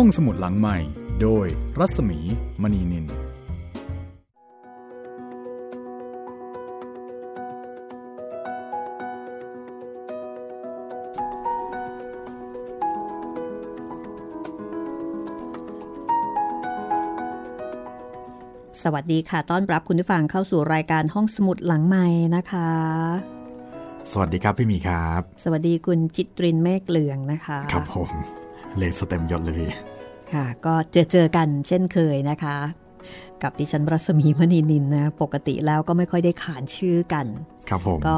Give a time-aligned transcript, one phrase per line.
[0.00, 0.78] ห้องสมุดหลังใหม่
[1.22, 1.46] โดย
[1.78, 2.18] รัศมี
[2.62, 3.08] มณีนิน ส
[18.92, 22.06] วัสดีค่ะ ต้อนรับคุณผู้ฟังเข้าสู่รายการห้องสมุดหลังใหม่
[22.36, 22.70] นะคะ
[24.12, 28.10] สวัสดีครับพี่หมีครับ สวัสดีคุณจิตรินเมฆเหลืองนะคะ ครับผม
[28.76, 29.70] เลสเต็มยศเลยพี่
[30.32, 32.56] ค่ะ ก็เจอเจอกันเช่นเคยนะคะ
[33.42, 37.26] กับดิฉันรัศมีมณีนินนะ ปกติแล้วก็ไม่ค่อยได้ขานชื่อกัน
[37.68, 38.16] ครับผม ก็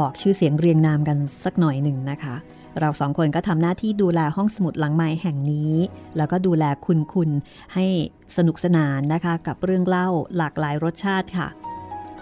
[0.00, 2.34] บอกชื่อเสียงเรียงนามกันสักหน่อยหนึ่งนะคะ
[2.80, 5.72] เราสองคนก็ทำหน้าที่ดูแลห้องสมุดหลังไม้แห่งนี้
[6.16, 7.30] แล้วก็ดูแลคุณคุณ
[7.74, 7.86] ให้
[8.36, 11.48] สนุกสนานนะคะ กับเรื่องเล่าหลากหลายรสชาติค่ะ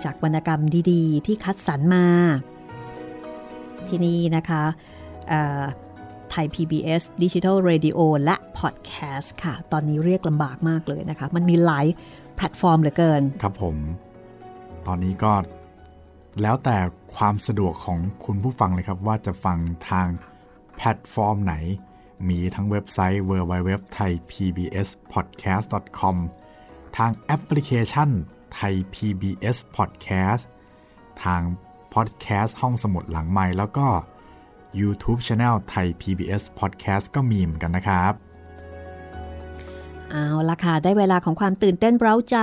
[0.04, 0.60] จากวรรณกรรม
[0.90, 2.06] ดี ๆ ที่คัดสรรมา
[3.88, 4.62] ที่นี่นะคะ
[6.30, 11.86] Thai PBS Digital Radio และ Podcast ค่ะ ตอนนี้เรียกลำบากมากเลยนะคะ มันมีหลาย
[12.36, 13.76] แพลตฟอร์มเหลือเกิน ครับผม
[14.86, 15.32] ตอนนี้ก็
[16.42, 16.76] แล้วแต่
[17.16, 19.58] ความสะดวกของคุณผู้ฟังเลยครับว่าจะฟัง
[19.90, 20.06] ทาง
[20.76, 21.54] แพลตฟอร์มไหน
[22.28, 26.16] มีทั้งเว็บไซต์ www.thaipbspodcast.com
[26.96, 28.10] ทางแอปพลิเคชัน
[28.58, 30.42] Thai PBS Podcast
[31.24, 31.42] ทาง
[31.94, 33.88] พอดแคสต์ห้องสมุดหลังใหม่แล้วก็
[34.80, 38.12] YouTube Channel ไทย PBS Podcast ก็มีเหมือนกันนะครับ
[40.10, 42.38] เอาละค่ะ ได้เวลาของความตื่นเต้นเร้าใจ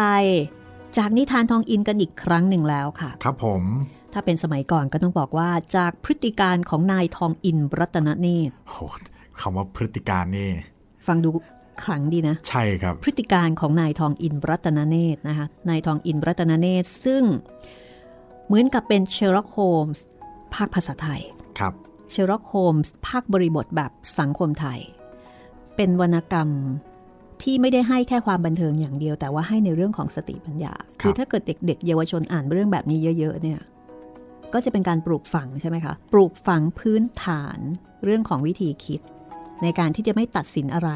[0.98, 3.64] จากนิทานทองอินกันอีกครั้งหนึ่งแล้วค่ะ ครับผม
[4.14, 8.76] ถ้าเป็นสมัยก่อนก็ต้องบอกว่าจากพฤติการของนายทองอินรัตนเนตรโห
[9.42, 10.50] คำว่าพฤติการนี่
[11.08, 11.30] ฟังดู
[11.84, 17.24] ขลังดีนะ ใช่ครับ พฤติการณ์ของนายทองอินรัตนเนตรนะคะนายทองอินรัตนเนตรซึ่ง
[18.46, 20.04] เหมือนกับเป็นเชอร์ล็อกโฮมส์
[20.54, 21.22] ภาคภาษาไทย
[21.60, 21.74] ครับ
[22.12, 24.80] เชอร์ล็อกโฮมส์ภาคบริบทแบบสังคมไทย
[25.76, 26.50] เป็นวรรณกรรม
[27.44, 33.60] ที่ไม่ได้ให้แค่ความบันเทิงอย่างเดียว แต่ว่าให้ในเรื่องของสติปัญญา คือถ้าเกิดเด็ก ๆ เยาวชนอ่านเรื่องแบบนี้เยอะ ๆ เนี่ย
[34.54, 37.60] ก็จะเป็นการปลูกฝังใช่ไหมคะ ปลูกฝังพื้นฐาน
[38.04, 39.02] เรื่องของวิธีคิด
[39.64, 40.92] ในการที่จะไม่ตัดสินอะไร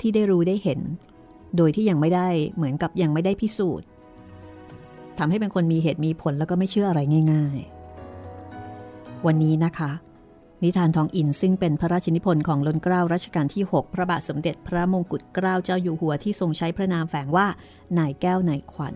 [0.00, 0.80] ที่ได้รู้ได้เห็น
[1.56, 3.86] โดยที่ยังไม่ได้เหมือนกับยังไม่ได้พิสูจน์
[5.18, 7.00] ทำให้เป็นคนมีเหตุมีผลแล้วก็ไม่เชื่ออะไร
[7.32, 7.58] ง่าย
[8.42, 9.90] ๆ วันนี้นะคะ
[10.64, 17.46] นิทานทองอินซึ่งเป็นพระราชนิพนธ์ของล้นเกล้ารัชกาลที่ 6 พระบาทสมเด็จพระมงกุฎเกล้าเจ้าอยู่หัวที่ทรงใช้พระนามแฝงว่า
[17.98, 18.94] นายแก้วนายขวัญ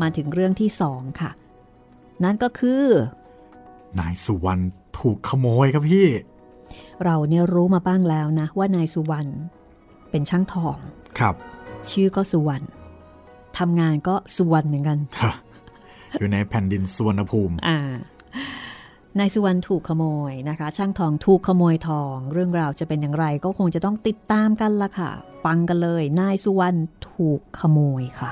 [0.00, 1.30] มาถึงเรื่องที่สองค่ะ
[2.24, 2.84] นั่นก็คือ
[4.00, 4.62] นายสุวรรณ
[4.98, 6.08] ถูกขโมยครับพี่
[7.04, 9.30] เราเนี่ยรู้มาบ้างแล้วนะ ว่านายสุวรรณ
[10.10, 10.76] เป็นช่างทอง
[11.18, 11.34] ครับ
[11.90, 12.64] ชื่อก็สุวรรณ
[13.58, 14.98] ทำงานก็สุวรรณเหมือนกัน
[16.18, 17.78] อยู่ในแผ่นดินสุวรรณภูมิอ่า
[19.20, 25.10] นายสุวรรณถูกขโมยนะคะ ช่างทองถูกขโมยทอง เรื่องราวจะเป็นอย่างไรก็คงจะต้องติดตามกันละค่ะ
[25.44, 26.78] ฟังกันเลย นายสุวรรณ
[27.10, 28.30] ถูกขโมยค่ะ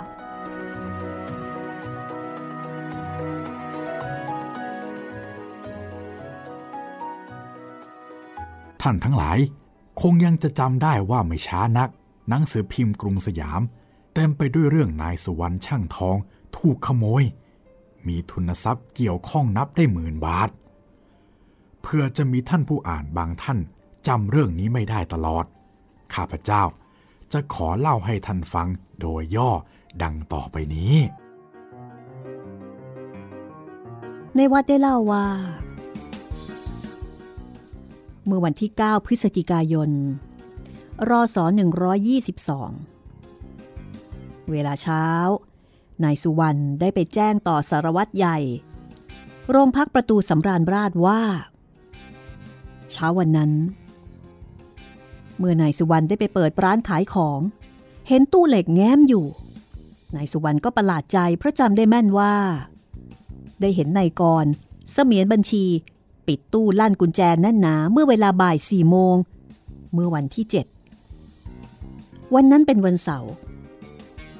[8.82, 9.38] ท่านทั้งหลาย
[10.02, 11.88] คงยังจะจำได้ว่าไม่ช้านัก
[12.28, 13.60] หนังสือพิมพ์กรุงสยาม
[14.14, 16.16] เต็มไปด้วยเรื่องนายสุวรรณช่างทอง
[16.56, 17.22] ถูกขโมย
[18.06, 20.50] มีทุนทรัพย์เกี่ยวข้องนับได้หมื่นบาท
[21.82, 23.58] เพื่อจะมีท่านผู้อ่านบางท่าน
[24.06, 25.44] จำเรื่องนี้ไม่ได้ตลอด
[26.14, 26.62] ข้าพเจ้า
[27.32, 28.68] จะขอเล่าให้ท่านฟัง
[29.00, 29.50] โดยย่อ
[30.02, 30.94] ดังต่อไปนี้
[34.36, 35.26] ในวัดได้เล่าว่า
[38.26, 39.90] เมื่อวันที่ 9 พฤศจิกายน
[41.10, 41.36] รศ
[42.92, 45.06] 122 เวลาเช้า
[46.04, 48.38] นายสุวรรณได้ไปแจ้งต่อสารวัตรใหญ่
[49.50, 51.22] โรงพักประตูสำราญราชว่า
[52.92, 53.50] เช้าวันนั้น
[55.38, 57.40] เมื่อนายสุวรรณได้ไปเปิดร้านขายของ
[58.08, 59.26] เห็นตู้เหล็กแง้มอยู่
[60.16, 62.34] นายสุวรรณก็ประหลาดใจเพราะจำได้แม่นว่า
[63.60, 64.46] ได้เห็นนายกร
[64.92, 65.64] เสมียนบัญชี
[66.26, 69.16] ปิดตู้ลั่นกุญแจแน่นหนาเมื่อเวลาบ่ายสี่โมง
[69.92, 70.44] เมื่อวันที่
[71.20, 73.32] 7วันนั้นเป็นวันเสาร์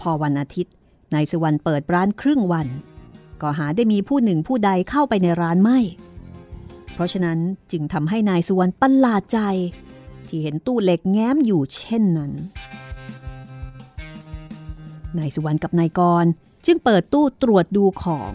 [0.00, 0.75] พอวันอาทิตย์
[1.14, 2.69] นายสุวรรณเปิดร้านครึ่งวัน
[3.40, 5.78] ก็หาได้มีผู้หนึ่งผู้ใดเข้าไปในร้านไม่
[6.94, 7.39] เพราะฉะนั้น
[7.73, 9.41] จึงทำให้นายสุวรรณประหลาดใจ
[10.29, 12.33] ที่เห็นตู้เหล็กแง้มอยู่เช่นนั้น
[15.19, 16.25] นายสุวรรณกับนายกร
[16.67, 18.33] จึงเปิดตู้ตรวจดูของ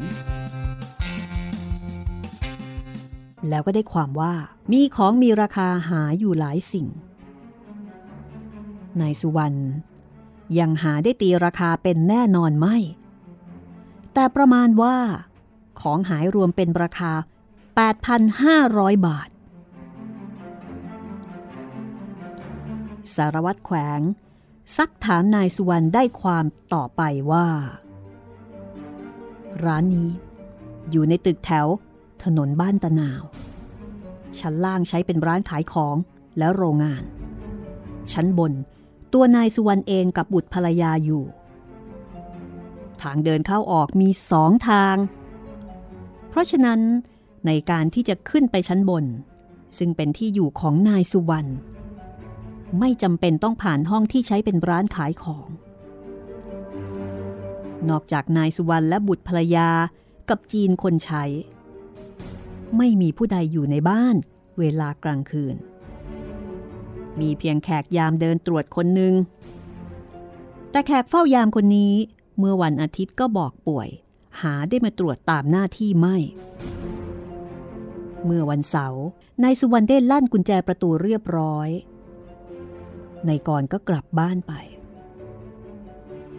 [3.49, 4.33] แล้วก็ได้ความว่า
[4.71, 6.87] มีของมีราคาหาอยู่หลายสิ่ง
[9.01, 9.57] นายสุวรรณ
[10.59, 12.77] ยังหาได้ตีราคาเป็นแน่นอนไม่
[14.13, 14.95] แต่ประมาณว่า
[15.81, 17.11] ของหายรวมเป็นราคา
[17.77, 19.29] 8,500 บาท
[23.15, 23.99] สารวัตรแขวง
[24.77, 27.01] ซักถามนายสุวรรณได้ความต่อไป
[27.31, 27.47] ว่า
[29.65, 30.09] ร้านนี้
[30.91, 31.67] อยู่ในตึกแถว
[32.23, 33.23] ถนนบ้านตะนาว
[34.39, 35.95] ชั้นล่างใช้เป็นร้านขายของ
[36.37, 37.03] และโรงงาน
[38.13, 38.53] ชั้นบน
[39.13, 41.23] ตัวนายสุวรรณเองกับบุตรภรรยาอยู่
[43.01, 44.95] ทางเดินเข้าออกมีสองทาง
[46.29, 46.81] เพราะฉะนั้น
[47.47, 49.05] ในการที่จะขึ้นไปชั้นบน
[49.77, 51.51] ซึ่งเป็นที่อยู่ของนายสุวรรณ
[52.79, 55.47] ไม่จำเป็นต้องผ่านห้องที่ใช้เป็นร้านขายของ
[57.89, 59.69] นอกจากนายสุวรรณและบุตรภรรยา
[60.29, 61.23] กับจีนคนใช้
[62.77, 64.15] ไม่มีผู้ใดอยู่ในบ้าน
[64.59, 65.55] เวลากลางคืน
[67.19, 69.13] มีเพียงแขกยามเดินตรวจคนหนึ่ง
[70.71, 71.93] แต่แขกเฝ้ายามคนนี้
[72.37, 73.89] เมื่อวันอาทิตย์ก็บอกป่วย
[74.41, 76.17] หาได้มาตรวจตามหน้าที่ไม่
[78.25, 79.03] เมื่อวันเสาร์
[79.43, 81.69] นายสุวรรณได้ลั่นกุญแจประตูเรียบร้อย
[83.27, 84.53] นายกรก็กลับบ้านไป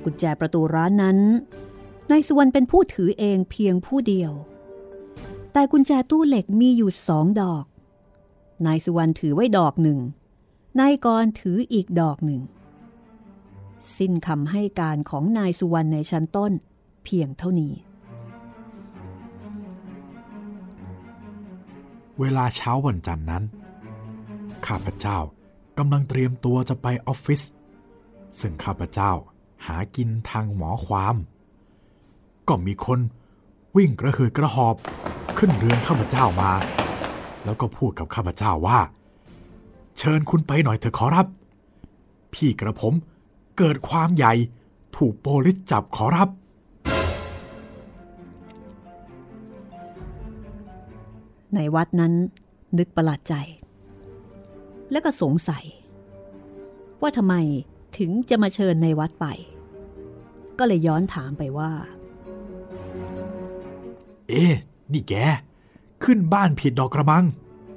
[0.04, 1.18] กุญแจประตูร้านนั้น
[2.10, 4.32] นายสุวรรณเป็นผู้ถือเองเพียงผู้เดียว
[5.52, 7.64] แต่กุญแจตู้เหล็กมีอยู่สองดอก
[8.66, 9.98] นายสุวรรณถือไว้ดอกหนึ่ง
[10.80, 12.42] นายกรถืออีกดอกหนึ่ง
[13.96, 16.52] สิ้นคำให้การของนายสุวรรณในชั้นต้น
[17.04, 17.72] เพียงเท่านี้
[22.20, 23.44] เวลาเช้าวันจันทร์นั้น
[24.66, 25.18] ข้าพเจ้า
[25.78, 27.42] กำลังเตรียมตัวจะไปออฟฟิศ
[28.40, 29.12] ซึ่งข้าพเจ้า
[29.66, 31.16] หากินทางหมอความ
[32.48, 33.00] ก็มีคน
[33.76, 34.76] วิ่งกระหืดกระหอบ
[35.38, 36.52] ขึ้นเรือนข้าพเจ้ามา
[37.44, 38.80] แล้วก็พูดกับข้าพเจ้าว่า
[39.98, 41.26] เชิญคุณไปหน่อยเถอะขอรับ
[42.34, 42.94] พี่กระผม
[43.58, 44.32] เกิดความใหญ่
[44.96, 46.28] ถูกโปลิสจับขอรับ
[51.54, 52.12] ในวัดนั้น
[52.78, 53.34] นึกประหลาดใจ
[54.90, 55.64] และก็สงสัย
[57.00, 57.34] ว่าทำไม
[57.98, 59.26] ถึงจะมาเชิญในวัดไป
[60.58, 61.70] ก็เลยย้อนถามไปว่า
[64.28, 64.52] เอ๊ะ
[64.92, 65.14] นี่แก
[66.04, 67.24] ขึ้นบ้านผิดดอกกระมัง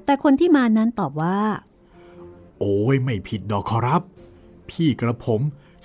[0.06, 1.38] แต่คนที่มานั้นตอบว่า
[2.59, 4.01] โอ้ยไม่ผิดดอกขอรับ
[4.69, 5.41] พี่กระผม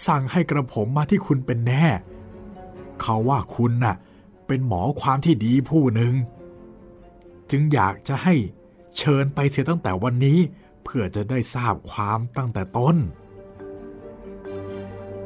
[0.06, 1.86] สั่งให้กระผมมาที่คุณเป็นแน่
[3.00, 3.96] เขาว่าคุณน่ะ
[4.46, 6.14] เป็นหมอความที่ดีผู้หนึ่ง
[7.50, 8.34] จึงอยากจะให้
[8.98, 10.38] เชิญไปเสียตั้งแต่วันนี้
[10.84, 12.96] เพื่อจะได้ทราบความตั้งแต่ต้น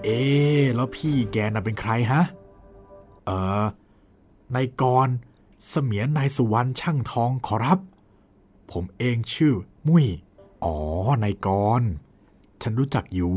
[0.04, 0.20] เอ๊
[0.74, 2.22] แล้วพี่แกน่ะเป็นใครฮะ
[3.24, 3.30] เอ
[3.62, 3.64] อ
[4.54, 5.08] นายกร
[5.68, 7.78] เสมียนนายสุวรรณช่างทองขอรับ
[8.72, 9.54] ผมเองชื่อ
[9.86, 10.06] มุ้ย
[10.64, 10.76] อ๋อ
[11.24, 11.48] นายก
[11.80, 11.82] ร
[12.62, 13.36] ฉันรู้จักอยู่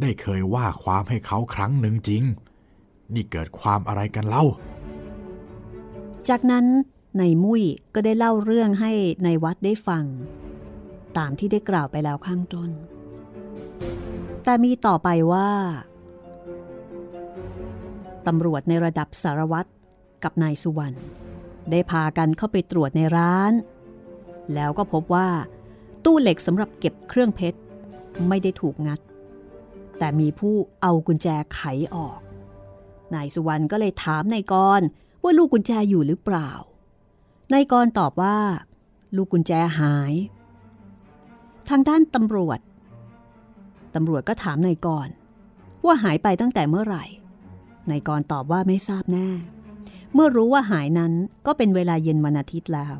[0.00, 2.22] ได้เคยว่าความให้เขาครั้งหนึ่งจริง
[3.14, 4.44] นี่เกิดความอะไรกันเล่า
[6.28, 6.66] จากนั้น
[7.18, 7.62] ในมุ้ย
[7.94, 8.92] ก็ได้เล่าเรื่องให้
[9.24, 10.04] ในวัดได้ฟัง
[11.18, 12.70] ตามที่ได้กล่าวไปแล้วข้างต้น
[14.44, 15.50] แต่มีต่อไปว่า
[18.26, 19.68] ตำรวจในระดับสารวัตร
[20.24, 20.96] กับนายสุวรรณ
[21.70, 23.52] ได้พากันเข้าไปตรวจในร้าน
[24.54, 25.28] แล้วก็พบว่า
[26.04, 27.58] ตู้เหล็กสำหรับเก็บเครื่องเพชร
[28.28, 29.00] ไม่ได้ถูกงัด
[29.98, 31.60] แต่มีผู้เอากุญแจไข
[31.94, 32.20] ออก
[33.14, 34.80] นายสุวรรณก็เลยถามนายกร
[35.22, 36.50] ว่าลูกกุญแจอยู่หรือเปล่า
[37.52, 38.36] นายกรตอบว่า
[39.16, 40.12] ลูกกุญแจหาย
[41.68, 42.60] ทางด้านตำรวจ
[43.94, 45.08] ตำรวจก็ถามนายกร
[45.84, 47.04] ว่าหายไปตั้งแต่เมื่อไหร่
[47.90, 49.28] นายกรตอบว่าไม่ทราบแน่
[50.14, 51.12] เมื่อรู้ว่าหายนั้น
[51.46, 52.96] ก็เป็นเวลาเย็นวันอาทิตย์แล้ว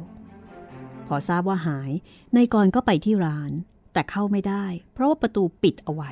[1.07, 1.91] พอทราบว่าหาย
[2.37, 3.51] นายกรก็ไปที่ร้าน
[3.93, 6.11] แต่เข้าไม่ได้ เพราะว่าประตูปิดเอาไว้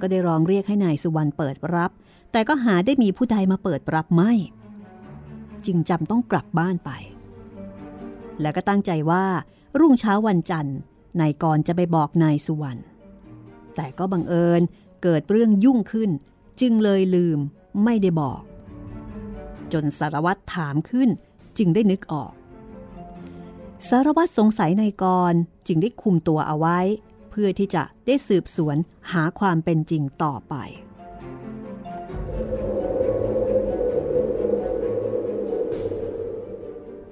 [0.00, 1.90] ก็ได้ร้องเรียกให้นายสุวรรณเปิดรับ
[2.32, 4.32] แต่ก็หาได้มีผู้ใดมาเปิดรับไม่
[5.66, 6.90] จึงจำต้องกลับบ้านไป
[8.40, 9.24] แล้วก็ตั้งใจว่า
[9.78, 10.78] รุ่งเช้าวันจันทร์
[11.20, 12.80] นายกรจะไปบอกนายสุวรรณ
[13.76, 14.62] แต่ก็บังเอิญ
[15.02, 16.10] เกิดเรื่องยุ่งขึ้น
[16.60, 17.38] จึงเลยลืม
[17.84, 18.40] ไม่ได้บอก
[19.72, 21.08] จนสารวัตรถามขึ้น
[21.58, 22.32] จึงได้นึกออก
[23.88, 25.32] สารวัตรสงสัยนายกร
[25.66, 26.78] จึงได้คุมตัวเอาไว้
[27.30, 28.76] เพื่อที่จะได้สืบสวน
[29.12, 30.54] หาความเป็นจริงต่อไป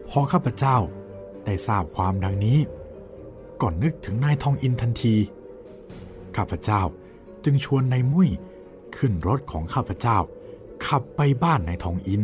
[0.08, 0.76] พอข้าพเจ้า
[1.50, 2.58] ได้ทราบความดังนี้
[3.60, 5.14] ก่อนนึกถึงนายทองอินทันที
[6.36, 6.82] ข้าพเจ้า
[7.44, 8.30] จึงชวนนายมุ้ย
[8.96, 10.18] ขึ้นรถของข้าพเจ้า
[10.86, 12.22] ขับไปบ้านนายทองอิน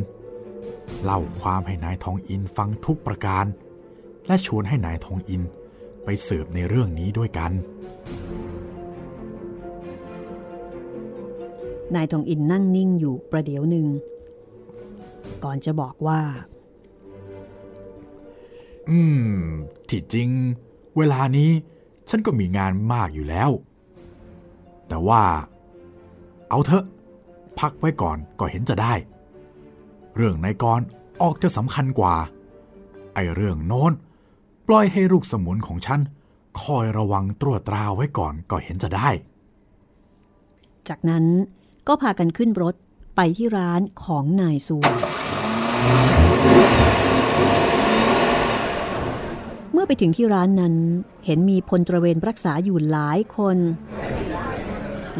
[1.02, 3.44] เล่าความให้นายทองอินฟังทุกประการ
[4.26, 5.42] และชวนให้นายทองอิน
[6.04, 7.52] ไปสืบในเรื่องนี้ด้วยกัน
[11.94, 13.86] นายทองอินนั่งนิ่งอยู่ประเดี๋ยวหนึ่ง
[15.44, 16.20] ก่อนจะบอกว่า
[18.90, 19.40] อืม
[19.88, 20.28] ที่จริง
[20.96, 21.50] เวลานี้
[22.08, 23.50] ฉันก็มีงานมากอยู่แล้ว
[24.88, 25.22] แต่ว่า
[26.48, 26.84] เอาเถอะ
[27.58, 28.94] พักไว้ก่อนก็เห็นจะได้
[30.16, 30.80] เรื่องนายกร
[31.22, 32.16] ออกจะสำคัญกว่า
[33.14, 33.92] ไอเรื่องโน้น
[34.66, 36.00] ปล่อยให้ลูกสมุนของฉัน
[36.62, 39.08] คอยระวังตรวจตราไว้ก่อนก็เห็นจะได้
[40.88, 41.24] จากนั้น
[41.88, 42.74] ก็พากันขึ้นรถ
[43.16, 45.00] ไปที่ร้านของนายสุวรรณ
[49.65, 50.74] เมื่อไปถึงที่ร้านนั้น
[51.24, 53.58] เห็นมีพลตระเวนรักษาอยู่หลายคน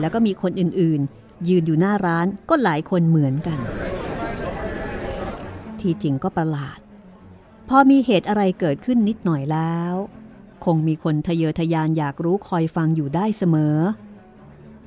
[0.00, 3.58] แล้วก็มีคนอื่นๆ ยืนอยู่หน้าร้านก็หลายคนเหมือนกัน
[5.80, 6.78] ที่จริงก็ประหลาด
[7.68, 9.94] พอมีเหตุอะไรเกิดขึ้นนิดหน่อยแล้ว
[10.64, 13.76] คงมีคนทะเยอทะยานอยากรู้คอยฟังอยู่ได้เสมอ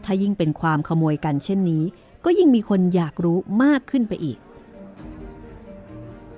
[0.03, 1.83] ถ้ายิ่งเป็นความขโมยกันเช่นนี้
[2.25, 4.37] ก็ยิ่งมีคนอยากรู้มากขึ้นไปอีก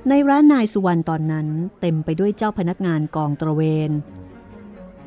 [0.10, 1.48] ในร้านนายสุวรรณตอนนั้น
[1.81, 3.91] เต็มไปด้วยเจ้าพนักงานกองตระเวน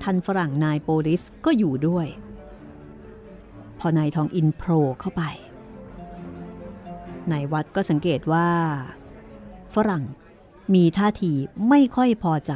[0.02, 2.06] ท่านฝรั่งนายโปลิสก็อยู่ด้วย
[3.78, 5.22] พอนายทองอินโผล่เข้าไป
[7.32, 8.48] นายวัดก็สังเกตว่า
[9.74, 10.04] ฝรั่ง
[10.74, 11.32] มีท่าที
[11.68, 12.52] ไม่ค่อยพอใจ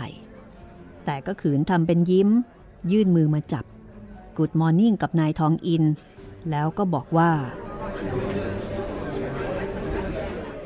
[1.04, 2.28] แต่ก็ขืนทำเป็นยิ้ม
[2.92, 3.64] ยื่นมือมาจับ
[4.36, 5.84] กูดมอร์นิ่งกับนายทองอิน
[6.50, 7.30] แล้วก็บอกว่า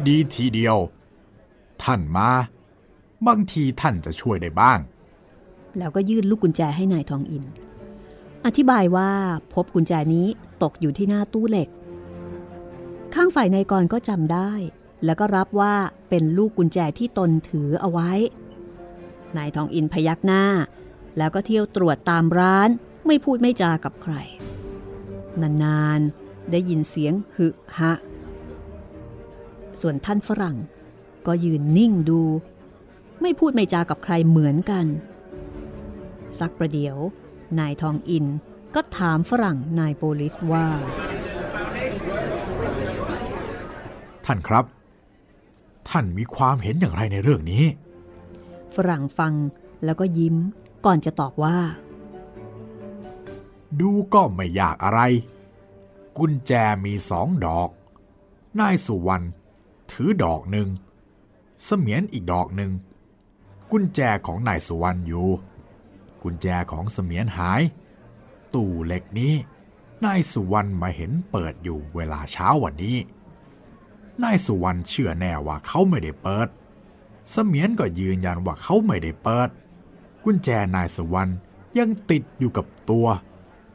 [0.06, 0.78] ดีทีเดียว
[1.84, 2.30] ท่านมา
[3.26, 4.78] บางทีท่านจะช่วยได้บ้าง
[5.78, 7.44] แล้วก็ยื่นลูกกุญแจให้นายทองอิน
[8.44, 9.10] อธิบายว่า
[9.54, 10.26] พบกุญแจนี้
[10.62, 11.68] ตกอยู่ที่หน้าตู้เหล็ก
[13.14, 14.52] ข้างฝ่ายนายกรก็จำได้
[15.04, 15.74] แล้วก็รับว่า
[16.08, 18.10] เป็นลูกกุญแจที่ตนถือเอาไว้
[19.36, 20.44] นายทองอินพยักหน้า
[21.18, 22.68] แล้วก็เที่ยวตรวจตามร้าน
[23.06, 24.14] ไม่พูดไม่จากับใคร
[25.42, 27.46] นานๆได้ยินเสียงหึ
[27.78, 27.92] ฮะ
[29.80, 30.56] ส่วนท่านฝรั่ง
[31.26, 32.22] ก็ยืนนิ่งดู
[33.20, 34.86] ไม่พูดไม่จากับใครเหมือนกัน
[36.38, 36.96] สักประเดี๋ยว
[37.58, 38.26] นายทองอิน
[38.74, 40.66] ก็ถามฝรั่งนายโปลิสว่า
[44.24, 44.64] ท่านครับ
[45.88, 47.64] ท่านมีความเห็นอย่างไรในเรื่องนี้
[48.74, 49.34] ฝรั่งฟัง
[49.84, 50.36] แล้วก็ยิ้ม
[50.84, 51.58] ก่อนจะตอบว่า
[53.80, 55.00] ดูก็ไม่ยากอะไร
[56.18, 56.52] กุญแจ
[56.84, 57.70] มีสองดอก
[58.60, 59.26] นายสุวรรณ
[59.90, 60.68] ถือดอกหนึ่ง
[61.64, 62.72] เสมียนอีกดอกหนึ่ง
[63.70, 65.28] กุญแจของนายสุวรรณอยู่
[66.22, 67.62] กุญแจของเสมียนหาย
[68.54, 69.34] ตู้เหล็กนี้
[70.04, 72.96] นายสุวรรณมาเห็นเปิดอยู่เวลาเช้าวันนี้
[74.22, 76.48] นายสุวรรณเชื่อแน่ว่าเขาไม่ได้เปิด
[77.30, 79.48] เสมียนก็ยืนยันว่าเขาไม่ได้เปิด
[80.24, 81.32] กุญแจนายสุวรรณ
[81.78, 83.06] ยังติดอยู่กับตัว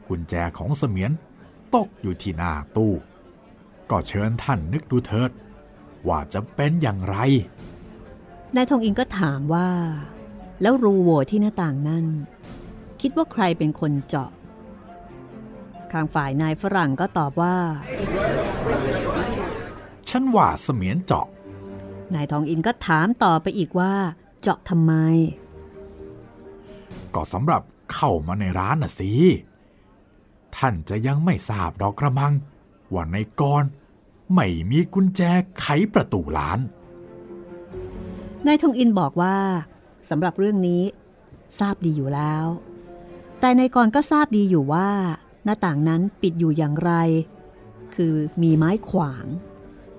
[0.08, 1.10] กุญแจของเสมียน
[1.74, 2.92] ตกอยู่ที่หน้าตู้
[3.90, 5.30] ก็เชิญท่านนึกดูเถิด
[6.08, 7.16] ว่าจะเป็นอย่างไร
[8.56, 9.70] นายทองอินก็ถามว่า
[10.62, 12.06] แล้วรูโหว่ที่หน้าต่างนั่น
[13.00, 14.30] คิดว่าใครเป็นคนเจาะ
[15.92, 17.56] ข้างฝ่ายนายฝรั่งก็ตอบว่า
[20.08, 21.26] ฉันว่าเสมียนเจาะ
[22.14, 23.94] นายทองอินก็ถามต่อไปอีกว่า
[24.40, 24.92] เจาะทำไม
[27.14, 27.62] ก็สำหรับ
[27.92, 29.10] เข้ามาในร้านน่ะสิ
[30.56, 32.32] ท่านจะยังไม่ทราบดอกกระมัง
[32.92, 33.64] ว่าในกร
[34.34, 35.22] ไม่มีกุญแจ
[35.60, 36.58] ไขประตูร้าน
[38.46, 39.38] นายทองอินบอกว่า
[40.08, 40.82] สำหรับเรื่องนี้
[41.58, 42.46] ทราบดีอยู่แล้ว
[43.40, 44.90] แต่นายกรก็ทราบดีอยู่ว่า
[45.44, 46.92] หน้าต่างนั้นปิดอยู่อย่างไร
[47.94, 49.26] คือมีไม้ขวาง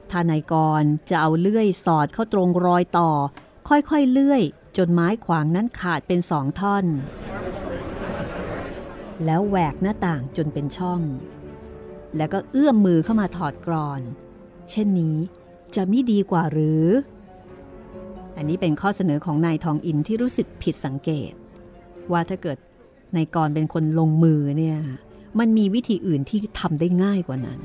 [0.10, 3.12] ถ้านายกรจะเอาเลื่อยสอดเข้าตรงรอยต่อ
[3.68, 4.42] ค่อยๆเลื่อย
[4.78, 6.86] จนไม้ขวางนั้นขาดเป็นสองท่อน
[9.26, 11.02] แล้วแหวกหน้าต่างจนเป็นช่อง
[12.18, 14.02] แล้วก็เอื้อมมือเข้ามาถอดกรอน
[14.70, 15.18] เช่นนี้
[15.76, 16.86] จะไม่ดีกว่าหรือ
[18.40, 21.34] อันนี้เป็นข้อเสนอของนายทองอินที่รู้สึกผิดสังเกต
[22.12, 22.58] ว่าถ้าเกิด
[23.16, 24.80] นายกรเป็นคนลงมือเนี่ย
[25.40, 27.60] มันมีวิธีอื่นที่ทำได้ง่ายกว่านั้น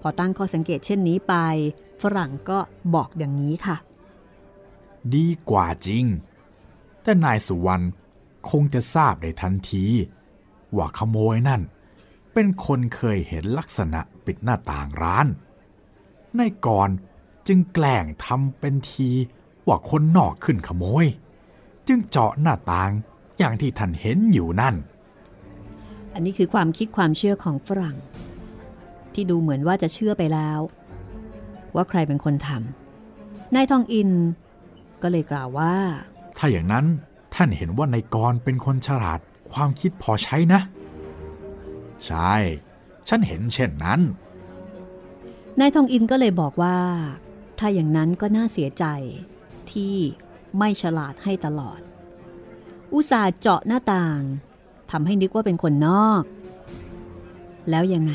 [0.00, 1.34] พอตั้งข้อสังเกตเช่นนี้ไป
[2.02, 2.58] ฝรั่งก็
[2.94, 3.76] บอกอย่างนี้ค่ะ
[5.14, 6.04] ดีกว่าจริง
[7.02, 7.84] แต่นายสุวรรณ
[8.50, 9.84] คงจะทราบได้ทันที
[10.76, 11.62] ว่าขโมยนั่น
[12.32, 15.26] เป็นคนเคยเห็นลักษณะปิดหน้าต่างร้าน
[16.38, 16.88] นายกร
[17.46, 19.10] จึงแกล้งทำเป็นที
[19.68, 21.06] ว่าคนนอกขึ้นขโมย
[21.88, 22.90] จึงเจาะหน้าต่าง
[23.38, 24.74] อย่างที่ท่านเห็นอยู่นั่น
[26.14, 27.96] อันนี้คือความคิดความเชื่อของฝรั่ง
[29.14, 30.60] ที่ดูเหมือนว่าจะเชื่อไปแล้ว
[31.74, 34.10] ว่าใครเป็นคนทำนายทองอิน
[35.02, 35.74] ก็เลยกล่าวว่า
[36.38, 36.86] ถ้าอย่างนั้น
[37.34, 39.20] ท่านเห็นว่านายกรเป็นคนฉลาด
[39.52, 40.60] ความคิดพอใช้นะ
[42.06, 42.34] ใช่
[43.08, 44.00] ฉันเห็นเช่นนั้น
[45.60, 46.76] นายทองอินก็เลยบอกว่า
[47.58, 48.84] ถ้าอย่างนั้นก็น่าเสียใจ
[49.74, 49.96] ที่
[50.58, 51.80] ไม่ฉลาดให้ตลอด
[52.92, 54.20] อุตส่าห์เจาะหน้าต่าง
[54.90, 56.22] ทำให้นึกว่าเป็นคนนอก
[57.70, 58.12] แล้วยังไง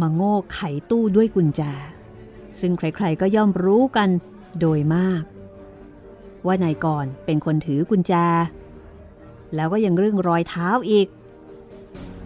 [0.00, 1.62] มาโง่ไขตู้ด้วยกุญแจ
[2.60, 4.08] ซึ่งใครๆก็ย่อมรู้กัน
[4.60, 5.22] โดยมาก
[6.46, 8.12] ว่านายกรเป็นคนถือกุญแจ
[9.54, 11.08] แล้วก็ยังเรื่องรอยเท้าอีก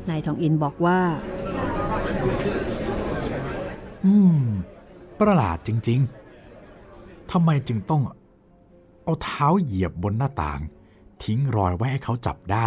[0.09, 1.01] นายทองอินบอกว่า
[4.05, 4.41] อืม
[5.21, 6.01] ประหลาดจริง
[6.67, 8.03] ๆทำไมจึงต้อง
[9.09, 10.61] เอาเท้าเหยียบบนหน้าต่าง
[11.23, 12.67] ทิ้งรอยไว้ให้เขาจับได้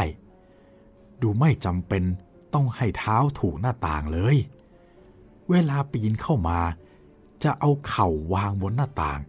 [1.21, 2.03] ดูไม่จำเป็น
[2.53, 4.35] ต้องให้เท้าถูกหน้าต่างเลย
[5.49, 6.59] เวลาปีนเข้ามา
[7.43, 9.19] จะเอาเข่าวางบนหน้าต่าง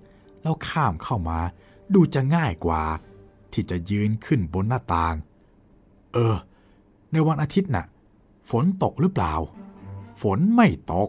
[0.42, 1.38] แล้วข้ามเข้ามา
[1.94, 2.82] ดูจะง่ายกว่า
[3.52, 5.14] ที่จะยืนขึ้นบนหน้าต่าง
[6.12, 6.36] เออ
[7.12, 7.86] ในวันอาทิตย์น่ะ
[8.50, 9.34] ฝนตกหรือเปล่า
[10.20, 11.08] ฝนไม่ตก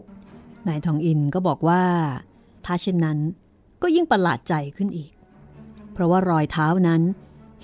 [0.68, 1.82] นายทองอินก็บอกว่า
[2.64, 3.18] ถ้าเช่นนั้น
[3.82, 5.10] ก็ยิ่งประหลาดใจขึ้นอีก
[5.94, 7.02] เพราะว่ารอยเท้านั้น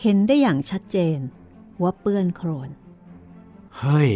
[0.02, 1.18] เห็นได้อย่างชัดเจน
[1.82, 2.68] ว่าเปื้อนโครน
[3.78, 4.10] เฮ้ย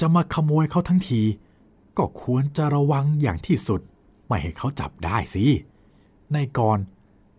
[0.00, 1.22] จะมาขโมยเขาทั้งที
[1.98, 3.80] ก็ควรจะระวังอย่างที่สุด
[4.26, 5.44] ไม่ให้เขาจับได้สิ
[6.34, 6.78] นายกร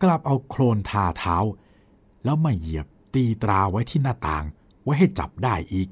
[0.03, 1.37] กลับเอาโคลนทาเท้า
[2.23, 4.43] แล้วมาเหยียบตีตราไว้ที่หน้าต่าง
[4.83, 5.87] ไว้ให้จับได้อีก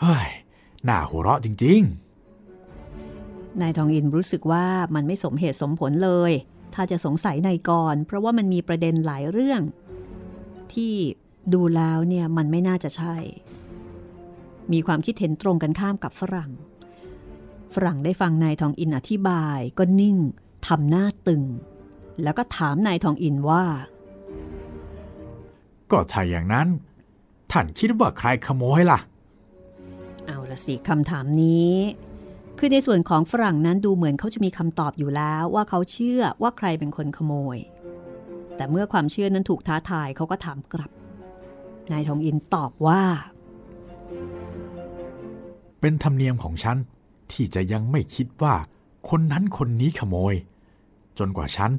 [0.00, 0.28] เฮ้ย
[0.88, 1.82] น่าหัวเราะจริง
[3.60, 4.64] นายทองอินรู้สึกว่า
[4.94, 6.32] มันไม่สมเหตุสมผลเลย
[6.76, 9.62] ถ้าจะสงสัยนายกร เพราะว่ามันมีประเด็นหลายเรื่อง
[10.72, 10.94] ที่
[11.52, 13.16] ดูแล้วเนี่ยมันไม่น่าจะใช่
[14.72, 16.50] มีความคิดเห็นตรงกันข้ามกับฝรั่ง
[17.74, 20.16] ฝรั่งได้ฟังนายทองอินอธิบายก็นิ่ง
[20.66, 21.42] ทำหน้าตึง
[22.22, 26.68] แล้วก็ถามนายทองอินว่าๆก็ถ้าอย่างนั้น
[27.52, 29.00] ท่านคิดว่าใครขโมยล่ะ
[30.26, 31.72] เอาละสิคำถามนี้
[32.58, 37.58] คือในส่วนของฝรั่งนั้นดูเหมือนเขาจะมีคำตอบอยู่แล้วว่าเขาเชื่อว่าใครเป็นคนขโมย
[38.56, 40.90] แต่เมื่อความเชื่อนั้นถูกท้าทายเขาก็ถามกลับ
[41.92, 43.02] นายทองอินตอบว่า
[45.80, 46.76] เป็นธรรมเนียมของฉัน
[47.32, 48.54] ที่จะยังไม่คิดว่า
[49.10, 50.34] คนนั้นคนนี้ขโมย
[51.18, 51.70] จนกว่าฉัน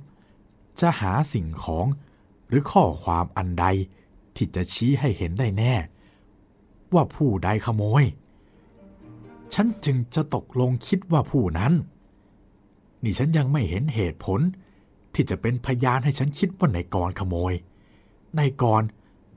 [0.79, 1.85] จะหาสิ่งของ
[2.47, 3.65] หรือข้อความอันใด
[4.35, 5.73] ที่จะชี้ให้เห็นได้แน่
[6.93, 8.03] ว่าผู้ใดขโมย
[9.53, 11.73] ฉันจึงจะตกลงคิดว่าผู้นั้น
[13.03, 14.39] นี่ฉันยังไม่เห็นเหตุผล
[15.13, 17.53] ที่จะเป็นพยานให้ฉันคิดว่านายกรขโมย
[18.39, 18.81] นายกร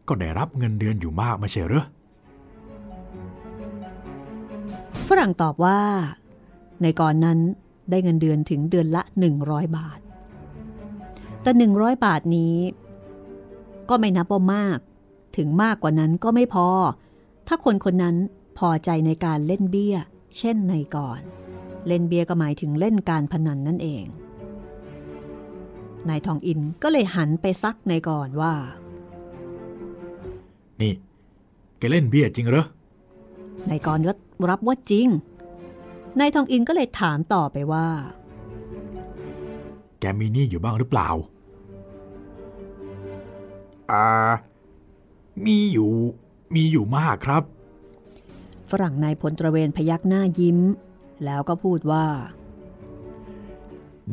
[0.09, 1.85] ก็ได้รับเงินเดือนอยู่มากไม่ใช่หรือ
[5.07, 5.81] ฝรั่งตอบว่า
[6.83, 7.39] ในก่อนนั้น
[7.91, 9.03] ได้เงินเดือนถึงเดือนละ
[9.41, 9.99] 100 บาท
[11.43, 12.57] แต่ 100 บาทนี้
[13.89, 14.79] ก็ไม่นับว่ามาก
[15.37, 16.69] ถึงมากกว่านั้นก็ไม่พอ
[17.47, 18.17] ถ้าคนคนนั้น
[18.61, 19.97] พอใจในการเล่นเบี้ย
[20.39, 21.21] เช่นในก่อน
[21.87, 24.05] เล่นเบี้ยก็หมายถึงเล่นการพนันนั่นเอง
[26.09, 28.55] นายทองอินก็เลยหันไปซักในก่อนว่า
[30.81, 30.93] นี่
[31.79, 32.67] แกเล่นเบี้ยจริงเหรอ
[33.71, 34.13] นายกรก็
[34.51, 35.09] รับว่าจริง
[36.19, 37.87] นายทองอินก็เลยถามต่อไปว่า
[40.01, 41.09] แกมีหนี้อยู่บ้างหรือเปล่า
[43.91, 44.05] อ่า
[45.47, 45.91] มีอยู่
[46.55, 47.45] มีอยู่มากครับ
[48.71, 50.59] ฝรั่งนายพลตระเวนพยักหน้ายิ้ม
[51.25, 52.07] แล้วก็พูดว่า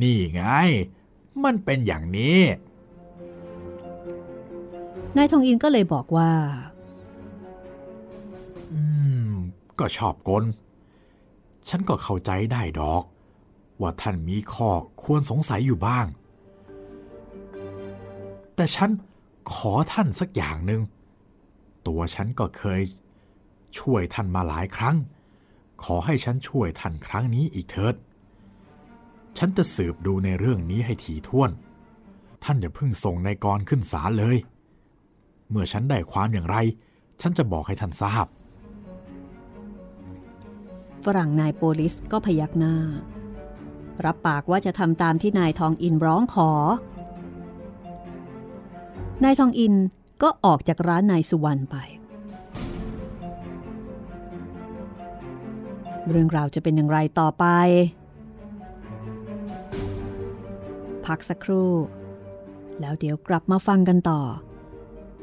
[0.02, 0.44] นี่ไง
[1.44, 2.40] มันเป็นอย่างนี้
[5.18, 6.32] นายทองอินก็เลยบอกว่า
[8.74, 8.82] อื
[9.30, 9.32] ม
[9.80, 10.44] ก็ชอบกล
[11.68, 13.04] ฉันก็เข้าใจได้ดอก
[13.82, 14.70] ว่าท่านมีข้อ
[15.04, 16.06] ควรสงสัยอยู่บ้าง
[18.56, 18.90] แต่ฉัน
[19.54, 20.82] ขอท่านสักอย่างหนึ่ง
[21.88, 22.82] ตัวฉันก็เคย
[23.80, 24.96] ช่วยท่านมาหลายครั้ง
[25.84, 27.96] ขอให้ฉันช่วยท่านครั้งนี้อีกเถิด
[29.38, 31.52] ฉันจะสืบดูในเรื่องนี้ให้ถี่ถ้วน
[32.44, 34.38] ท่านอย่าเพิ่งส่งนายกรขึ้นศาลเลย
[35.50, 36.58] เมื่อฉันได้ความอย่างไร
[37.22, 38.28] ฉันจะบอกให้ท่านทราบ
[41.06, 42.76] ฝรั่งนายโปลิสก็พยักหน้า
[44.06, 46.52] รับปากว่าจะทำตามที่นายทองอินร้องขอ
[49.24, 49.74] นายทองอิน
[50.24, 51.76] ก็ออกจากร้านนายสุวรรณไป
[56.12, 57.46] เรื่องราวจะเป็นอย่างไรต่อไป
[61.06, 61.72] พักสักครู่
[62.80, 64.22] แล้วเดี๋ยวกลับมาฟังกันต่อ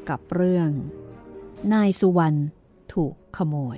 [0.09, 0.69] กับเรื่อง
[1.73, 2.37] นายสุวรรณ
[2.93, 3.77] ถูกขโมย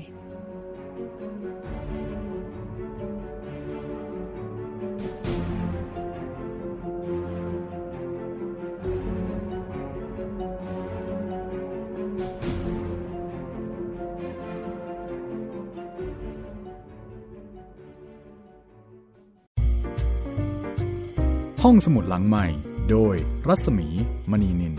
[21.70, 22.48] ห้องสมุดหลังใหม่
[22.92, 23.16] โดย
[23.48, 23.88] รัศมี
[24.32, 24.74] มณีนิน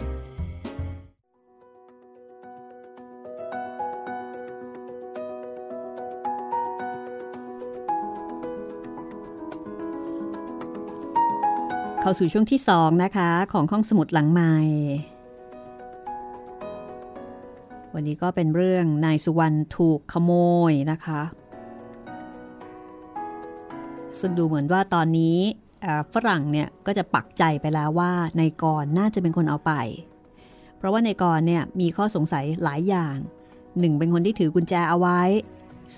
[12.00, 14.54] เข้าสู่ช่วงที่สองนะคะ ของห้องสมุดหลังใหม่
[17.94, 20.32] วันนี้ก็เป็นเรื่องนายสุวรรณถูกขโม
[20.70, 21.22] ยนะคะ
[24.20, 25.38] ซึ่งดูเหมือนว่าตอนนี้
[26.14, 29.72] ฝรั่งเนี่ยก็จะปักใจไปแล้วว่านายกรน่าจะเป็นคนเอาไป
[30.76, 33.16] เพราะว่านายกรเนี่ยมีข้อสงสัยหลายอย่าง
[33.78, 35.20] หนึ่งเป็นคนที่ถือกุญแจเอาไว้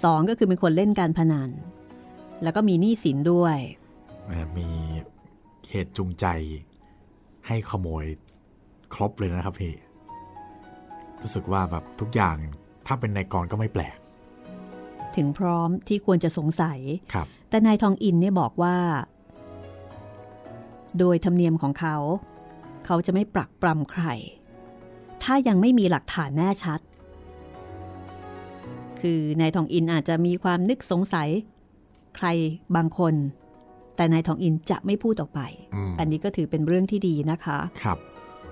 [0.02, 1.50] สองก็คือเป็นคนเล่นการพนัน
[2.42, 3.56] แล้วก็มีหนี้สินด้วย
[4.58, 4.68] มี
[5.70, 6.26] เหตุจูงใจ
[7.46, 8.04] ให้ขโมย
[8.94, 9.74] ครบเลยนะครับพี่
[11.20, 12.36] รู้สึกว่าแบบทุกอย่าง
[12.86, 13.96] ถ้าเป็นนายกรก็ไม่แปลก
[15.16, 16.78] ถึงพร้อมที่ควรจะสงสัย
[17.14, 18.76] ครับแต่นายทองอินเนี่ยบอกว่า
[20.98, 21.96] โดยธรรมเนียมของเขา
[22.86, 24.04] เขาจะไม่ปรักปรำใคร
[25.22, 26.80] ถ้ายังไม่มีหลักฐานแน่ชัด
[29.00, 31.28] คือนายทองอินอาจจะมีความนึกสงสัย
[32.16, 32.26] ใคร
[32.76, 33.14] บางคน
[33.96, 35.40] แต่นายทองอินจะไม่พูดออกไป
[35.98, 37.98] อันนี้ก็ถือเป็นเรื่องที่ดีนะคะครับ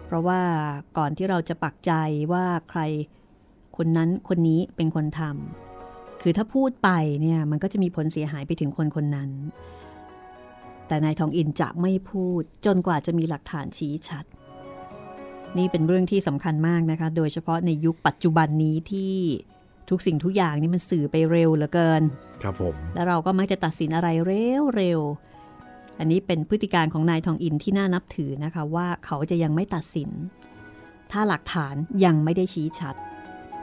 [0.07, 0.41] เพราะว่า
[0.99, 1.93] ก่อนที่เราจะปักใจ
[2.33, 2.81] ว่าใคร
[3.77, 6.91] คนนั้นคนนี้เป็นคนทำคือถ้าพูดไป
[7.23, 9.31] เนี่ยมันก็จะมีผลเสียหายไปถึงคนคนนั้น
[10.89, 14.25] แต่นายทองอินจะไม่พูดจนกว่าจะมีหลักฐานชี้ชัด
[15.59, 19.15] นี่เป็นเรื่องที่สำคัญมากนะคะ โดยเฉพาะในยุคปัจจุบันนี้ที่
[19.91, 22.03] ทุกสิ่งทุกอย่างนี่มันสื่อไปเร็วเหลือเกิน
[22.43, 25.01] ครับผม แล้วเราก็มักจะตัดสินอะไรเร็วเร็ว
[25.99, 30.11] อันนี้เป็นพฤติการของนายทองอินที่น่านับถือนะคะว่าเขาจะยังไม่ตัดสิน
[31.13, 31.75] ถ้าหลักฐาน
[32.05, 32.95] ยังไม่ได้ชี้ชัด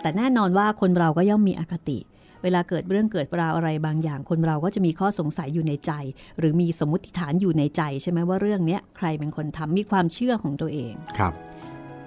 [0.01, 5.91] แต่แน่นอนว่าคนเราก็ย่อมมีอคติเวลาเกิดเรื่องเกิดราวอะไรบางอย่าง คนเราก็จะมีข้อสงสัยอยู่ในใจ
[6.39, 11.33] หรือมีสมมติฐานอยู่ในใจใช่ไหมว่าเรื่องนี้ใครเป็นคนทำมีความเชื่อของตัวเองครับ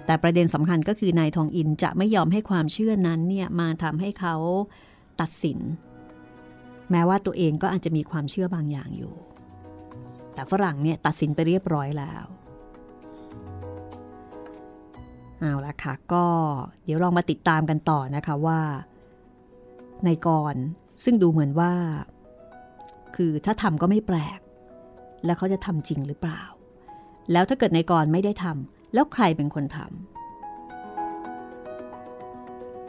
[0.06, 4.34] แต่ประเด็นสำคัญก็คือนายทองอินจะไม่ยอมให้ความเชื่อนั้นเนี่ยมาทำให้เขา
[5.20, 5.58] ตัดสิน
[6.90, 9.14] แม้ว่าตัวเองก็อาจจะมีความเชื่อบางอย่างอยู่
[10.34, 12.24] แต่ฝรั่งเนี่ยตัดสินไปเรียบร้อยแล้ว
[15.40, 16.26] เอาละค่ะก็
[16.84, 18.60] เดี๋ยวลองมาติดตามกันต่อนะคะว่า
[20.04, 20.54] ในกร
[21.04, 21.72] ซึ่งดูเหมือนว่า
[23.16, 24.40] คือถ้าทำก็ไม่แปลก
[25.24, 26.40] แล้วเขาจะทำจริงหรือเปล่า
[27.32, 29.86] แล้วถ้าเกิดในกรไม่ได้ทำแล้วใครเป็นคนทำ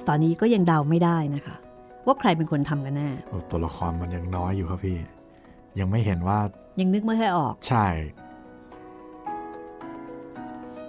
[0.07, 1.55] ตอนนี้ก็ยังเดาไม่ได้นะคะ
[2.05, 3.09] ว่าใครเป็นคนทำกันแน่
[3.49, 4.97] ตัวละครมันยังน้อยอยู่ครับพี่
[5.79, 6.39] ยังไม่เห็นว่า
[6.79, 7.85] ยังนึกไม่ค่อยออก ใช่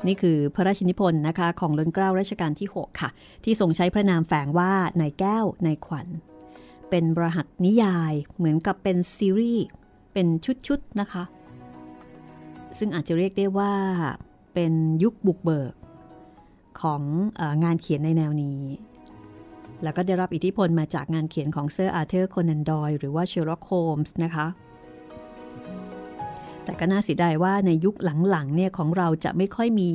[0.07, 3.11] นี่คือพระราชนิพนธ์นะคะ ของล้นเกล้ารัชกาลที่ 6 ค่ะ
[3.45, 6.07] ที่ทรงใช้พระนามแฝงว่านายแก้วนายขวัญ
[6.91, 9.67] เป็นรหัสนิยายเหมือนกับเป็นซีรีส์
[10.13, 10.27] เป็น
[10.67, 11.25] ชุดๆนะคะ
[12.79, 13.73] ซึ่งอาจจะเรียกได้ว่า
[14.55, 15.75] เป็นยุคบุกเบิก
[16.83, 18.61] ของงานเขียนในแนวนี้
[19.83, 24.47] แล้วก็ได้รับอิทธิพลมาจากงานเขียนของเซอร์อาร์เธอร์โคนันดอยล์หรือว่าเชอร์ล็อกโฮมส์นะคะ
[26.71, 27.97] แต่ก็น่าเสียดายว่าในยุค
[28.31, 29.91] หลังๆเนี่ยของเราจะไม่ค่อยมี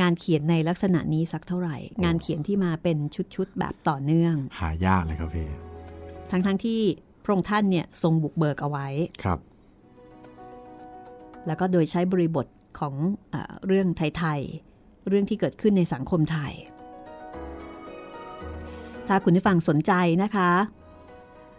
[0.00, 2.98] งานเขียนในลักษณะนี้สักเท่าไหร่ งานเขียนที่มาเป็น
[3.34, 5.48] ชุดๆแบบต่อเนื่อง หายากเลยครับพี่
[6.30, 6.80] ทั้งๆทที่
[7.24, 8.86] พระองค์ท่านเนี่ยทรงบุกเบิกเอาไว้
[9.24, 9.38] ครับ
[11.46, 12.46] แล้วก็โดยใช้บริบท
[12.78, 12.94] ของ
[13.32, 13.34] อ
[13.66, 16.52] เรื่องไทยๆเรื่องที่เกิดขึ้นในสังคมไทย
[19.08, 20.50] ถ้าคุณผู้ฟังสนใจนะคะ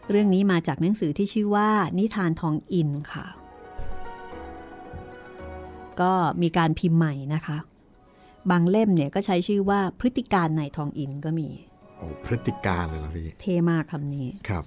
[0.09, 3.25] เรื่องนี้มาจากหนังสือที่ชื่อว่า นิทานทองอินค่ะ
[6.01, 7.57] ก็มีการพิมพ์ใหม่นะคะ
[8.51, 11.49] บางเล่มเนี่ยก็ใช้ชื่อว่าพฤติการในทองอินก็มี
[11.97, 14.65] โอ้พฤติการเลยนะพี่ เท่มากคำนี้ครับ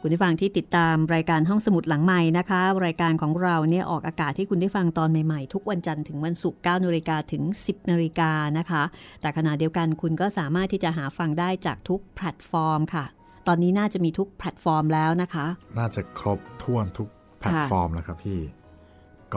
[0.00, 8.82] คุณผู้ฟังที่ติดตามรายการห้องสมุดหลังใหม่นะคะ รายการของเราเนี่ยออกอากาศที่คุณได้ฟังตอนใหม่ๆ ทุกวันจันทร์ถึงวันศุกร์9นาฬิกาถึง 10นาฬิกานะคะ
[9.20, 13.04] แต่ขณะเดียวกันคุณก็สามารถที่จะหาฟังได้จากทุกแพลตฟอร์มค่ะ
[13.48, 15.46] ตอนนี้น่าจะมีทุกแพลตฟอร์มแล้วนะคะ
[15.78, 17.08] น่าจะครบถ้วนทุก
[17.40, 18.40] แพลตฟอร์มแล้วครับพี่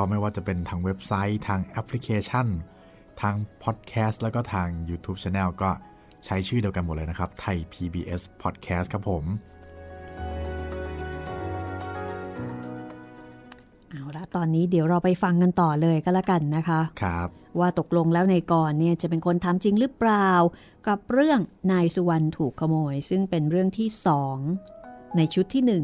[0.02, 2.48] ก็ไม่ว่าจะเป็นทางเว็บไซต์ ทางแอปพลิเคชัน
[3.22, 5.70] ทางพอดแคสต์แล้วก็ทาง YouTube Channel ก็
[6.26, 9.24] ใช้ชื่อเดียวกันหมดเลยนะครับไทย PBS Podcast ครับผม
[13.90, 20.30] เอาละตอนนี้เดี๋ยวเราไปฟังกันต่อเลยก็แล้วกันนะคะครับ ว่าตกลงแล้วในก่อนเนี่ยจะเป็นคนทำจริงหรือเปล่า
[20.88, 21.40] กับเรื่อง
[21.72, 24.38] นายสุวรรณถูกขโมย ซึ่งเป็นเรื่องที่สอง
[25.18, 25.84] ในชุดที่หนึ่ง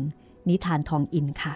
[0.50, 1.54] นิทานทองอินค่ะ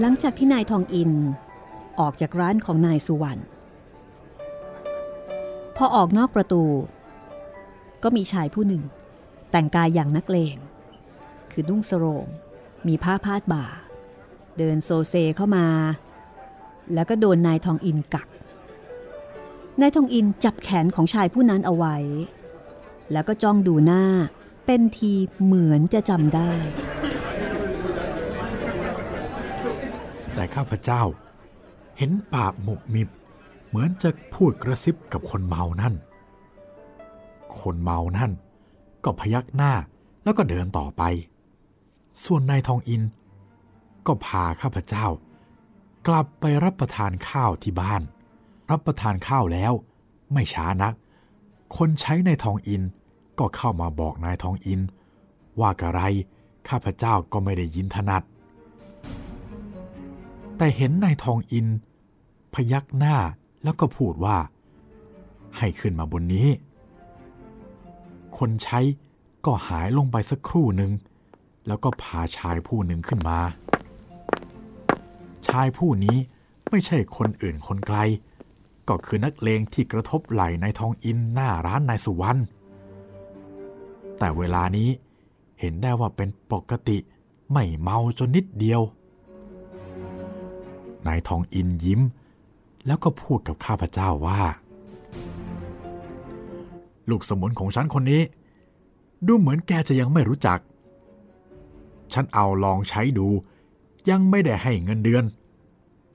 [0.00, 1.12] หลังจากที่นายทองอิน
[2.00, 3.40] ออกจากร้านของนายสุวรรณ
[5.76, 6.64] พอออกนอกประตู
[8.02, 8.82] ก็มีชายผู้หนึ่ง
[9.50, 10.56] แต่งกายอย่างนักเลง
[11.50, 12.26] คือนุ่งสโรง
[12.86, 13.64] มีผ้าพาดบ่า
[14.58, 15.66] เดินโซเซเข้ามา
[16.94, 18.28] แล้วก็โดนนายทองอินกัก
[19.80, 21.96] นายทองอินจับแขนของชายผู้นั้นเอาไว้
[23.12, 24.04] แล้วก็จ้องดูหน้า
[24.66, 26.52] เป็นทีเหมือนจะจำได้
[30.34, 31.02] แต่ ข้าพเจ้า
[31.98, 33.08] เห็นปากหมุบมิบ
[33.68, 35.94] เหมือนจะพูดกระซิบกับคนเมานั่น
[37.60, 38.32] คนเมานั่น
[39.04, 39.72] ก็พยักหน้า
[40.22, 41.02] แล้วก็เดินต่อไป
[42.24, 43.02] ส่วนนายทองอิน
[44.06, 45.06] ก็พาข้าพเจ้า
[46.08, 48.02] กลับไปรับประทานข้าวที่บ้าน
[48.70, 49.72] รับประทานข้าวแล้ว
[50.32, 50.94] ไม่ช้านัก
[51.76, 52.82] คนใช้นายทองอิน
[53.38, 54.80] ก็เข้ามาบอกนายทองอิน
[55.60, 56.00] ว่ากระไร
[56.68, 58.22] ข้าพเจ้าก็ไม่ได้ยินถนัด
[60.62, 61.66] แต่เห็นนายทองอิน
[62.54, 63.16] พยักหน้า
[63.64, 64.36] แล้วก็พูดว่า
[65.56, 66.48] ให้ขึ้นมาบนนี้
[68.38, 68.80] คนใช้
[69.46, 70.92] ก็หายลงไปสักครู่หนึ่ง
[71.66, 73.38] แล้วก็พาชายผู้หนึ่งขึ้นมา
[75.48, 76.16] ชายผู้นี้
[76.70, 77.98] ไม่ใช่คนอื่นคนไกล
[78.88, 82.40] ก็คือนักเลงที่กระทบไหล่นายทองอินหน้าร้านนายสุวรรณ
[84.18, 84.88] แต่เวลานี้
[85.60, 86.98] เห็นได้ว่าเป็นปกติ
[87.52, 88.82] ไม่เมาจนนิดเดียว
[91.06, 92.00] นายทองอินยิ้ม
[92.86, 94.42] แล้วก็พูดกับข้าพเจ้าว่า
[97.10, 98.22] ลูกสมุนของฉันคนนี้
[99.26, 100.58] ดูเหมือนแกจะยังไม่รู้จัก
[102.12, 103.28] ฉันเอาลองใช้ดู
[104.10, 105.24] ยังไม่ได้ให้เงินเดือน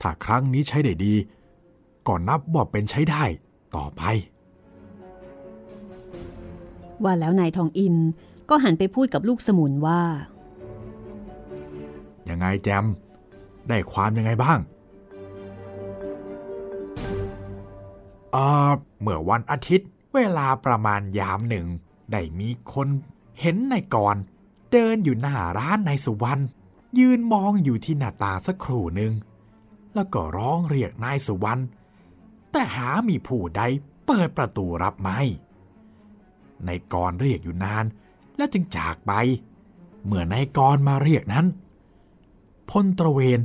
[0.00, 1.14] ถ้าครั้งนี้ใช้ได้ดี
[2.06, 3.24] ก็นับว่าเป็นใช้ได้
[3.76, 4.02] ต่อไป
[7.02, 7.94] ว่าแล้วนายทองอิน
[8.48, 10.00] ก็หันไปพูดกับลูกสมุนว่า
[12.28, 12.84] ยังไงแจม
[13.68, 14.58] ได้ความยังไงบ้าง
[18.36, 18.70] ออ
[19.00, 21.66] เมื่อวันอาทิตย์ เวลาประมาณยามหนึ่ง
[22.12, 22.88] ได้มีคน
[23.40, 24.16] เห็นนายกร
[24.72, 26.42] เดินอยู่หน้าร้านนายสุวรรณ
[26.98, 29.12] ยืนมองอยู่ที่หน้าตาสักครู่หนึ่ง
[29.94, 31.62] แล้วก็ร้องเรียกนายสุวรรณ
[32.50, 33.62] แต่หามีผู้ใด
[34.06, 35.20] เปิดประตูรับไม่
[36.66, 37.84] นายกรเรียกอยู่นาน
[38.36, 39.12] แล้วจึงจากไป
[40.06, 41.46] เมื่อนายกรมาเรียกนั้น
[42.70, 43.40] พลตระเวน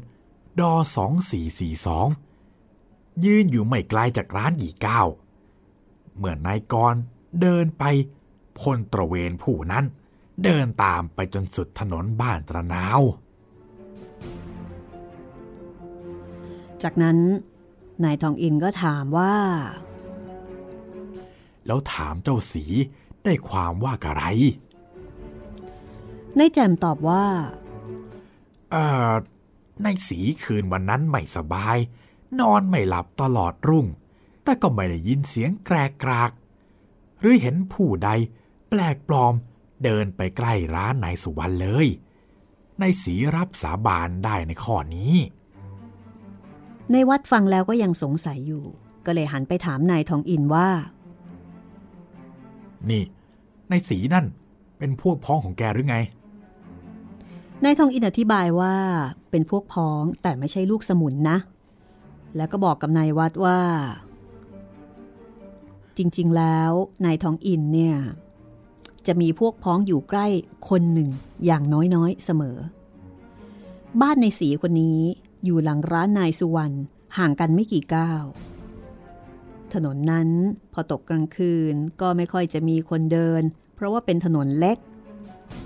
[0.59, 2.07] ดอสองสี่สี่สอง
[3.25, 5.07] ยืนอยู่ไม่ไกลจากร้านอีกก้าว
[6.17, 6.95] เมื่อนายกร
[7.41, 7.83] เดินไป
[8.59, 9.85] พลตระเวนผู้นั้น
[10.43, 13.01] เดินตามไปจนสุดถนนบ้านตระนาว
[16.83, 17.17] จากนั้น
[18.03, 19.35] นายทองอินก็ถามว่า
[21.65, 22.65] แล้วถามเจ้าสี
[23.23, 24.23] ได้ความว่ากะไร
[26.37, 27.25] นายแจ่มตอบว่า
[28.71, 29.11] เอ่อ
[29.83, 31.77] ในสีคืนวันนั้นไม่สบาย
[32.39, 33.87] นอนไม่หลับตลอดรุ่ง
[34.43, 36.31] แต่ก็ไม่ได้ยินเสียงแกรกกราก
[37.19, 38.09] หรือเห็นผู้ใด
[38.69, 39.33] แปลกปลอม
[39.83, 41.87] เดินไปใกล้ร้านนายสุวรรณเลย
[42.79, 45.13] ในสีรับสาบานได้ในข้อนี้
[46.91, 48.63] ในวัดฟังแล้วก็ยังสงสัยอยู่
[49.05, 50.69] ก็เลยหันไปถามนายทองอินว่า
[52.89, 53.03] นี่
[53.69, 54.25] ในสีนั่น
[54.77, 55.97] เป็นพวกพ้องของแกหรือไง
[57.63, 58.75] นายทองอินอธิบายว่า
[59.31, 61.37] เป็นพวกพ้องแต่ไม่ใช่ลูกสมุนนะ
[62.35, 63.59] แล้วก็บอกกับนายวัดว่า
[65.97, 66.71] จริงๆแล้ว
[67.05, 67.95] นายทองอินเนี่ย
[69.07, 70.27] จะมีพวกพ้องอยู่ใกล้
[70.69, 71.09] คนหนึ่ง
[71.45, 71.63] อย่าง
[71.95, 72.57] น้อยๆเสมอ
[74.01, 75.01] บ้านในสีคนนี้
[75.45, 76.75] อยู่หลังร้านนายสุวรรณ
[77.17, 78.23] ห่างกันไม่กี่ก้าว
[79.73, 80.29] ถนนนั้น
[80.73, 83.41] พอตกกลางคืนก็ไม่ค่อยจะมีคนเดิน
[83.75, 84.77] เพราะว่าเป็นถนนเล็ก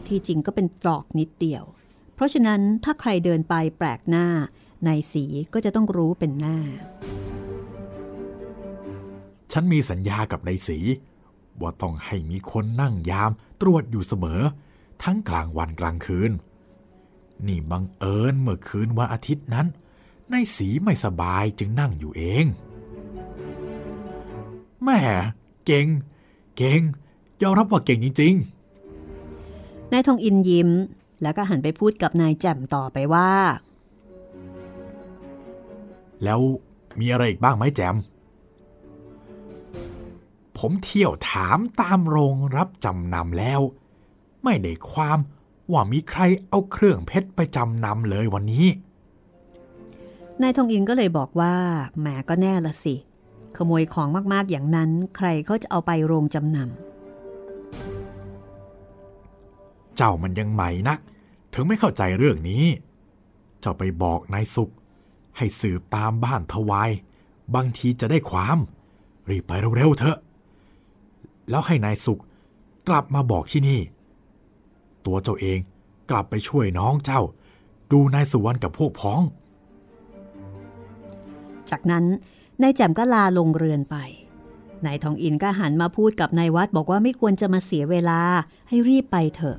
[0.07, 1.63] ที่จริงก็เป็นตรอกนิดเดียว
[2.15, 4.27] เพราะฉะนั้นถ้าใครเดินไปแปลกหน้า
[4.87, 6.57] นายสีก็จะต้องรู้เป็นหน้า
[9.51, 10.79] ฉันมีสัญญากับนายสี
[11.61, 14.41] ว่าต้องให้มีคนนั่งยามตรวจอยู่เสมอ
[15.03, 16.31] ทั้งกลางวันกลางคืน
[17.47, 19.67] นี่บังเอิญเมื่อคืนวันอาทิตย์นั้น
[20.31, 22.45] นายสีไม่สบายจึงนั่งอยู่เอง
[24.83, 24.99] แม่
[25.65, 25.87] เก่ง
[26.57, 26.81] เก่ง
[27.41, 28.35] ยอมรับว่าเก่งจริง
[29.91, 30.69] นายทองอินยิ้ม
[31.21, 33.64] แล้วก็หันไปพูดกับนายแจ่มต่อไปว่าๆ
[36.23, 36.39] แล้ว
[36.99, 37.95] มีอะไรอีกบ้างไหมแจม
[40.57, 43.61] ผมเที่ยวถามตามโรงรับจำนำแล้ว
[44.43, 45.19] ไม่ได้ความ
[45.71, 48.67] ว่ามีใครเอาเครื่องเพชรไปจำนำเลยวันนี้
[50.41, 51.55] นายทองอินก็เลยบอกว่า
[51.99, 52.95] แหมก็แน่ละสิ
[53.57, 56.57] ขโมยของมากๆอย่างนั้น ใครเขาจะเอาไปโรงจำน
[59.97, 60.99] เจ้ามันยังใหม่นัก
[61.53, 62.63] ถึงไม่เข้าใจเรื่องนี้
[63.61, 64.71] เจ้าไปบอกนายสุข
[65.37, 66.89] ให้สืบตามบ้านทวาย
[67.55, 68.57] บางทีจะได้ความ
[69.29, 70.17] รีบไปเร็วๆเถอะ
[71.49, 72.21] แล้วให้นายสุข
[72.87, 73.79] กลับมาบอกที่นี่
[75.05, 75.59] ตัวเจ้าเอง
[76.11, 77.21] กลับไปช่วยน้องเจ้า
[77.91, 79.21] ดูนายสุวรรณกับพวกพ้อง
[81.69, 82.05] จากนั้น
[82.61, 83.95] นายแจ่มก็ลาลงเรือนไป
[84.85, 88.21] นายทองอินก็หันมาพูดกับนายวัดบอกว่าไม่ควรจะมาเสียเวลา
[88.69, 89.57] ให้รีบไปเถอะ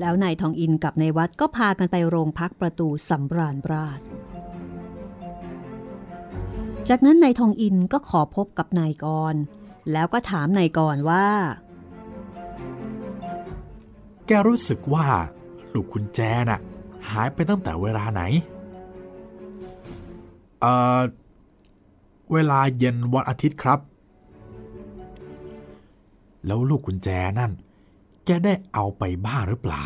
[0.00, 4.00] แล้วนายทองอินกับนายวัดก็พากันไปโรงพักประตูสำราญราช
[6.88, 9.34] จากนั้นนายทองอินก็ขอพบกับนายกร
[9.92, 11.26] แล้วก็ถามนายกรว่า
[14.26, 15.06] แกรู้สึกว่า
[15.72, 16.20] ลูกคุณแจ
[16.50, 16.60] น่ะ
[17.10, 18.22] หายไปตั้งแต่เวลาไหน
[20.60, 21.00] เอ่อ
[22.32, 23.80] เวลาเย็นวันอาทิตย์ครับ
[26.46, 27.52] แล้วลูกกุญแจนั่น
[28.24, 29.84] แกได้เอาไปบ้างหรือเปล่า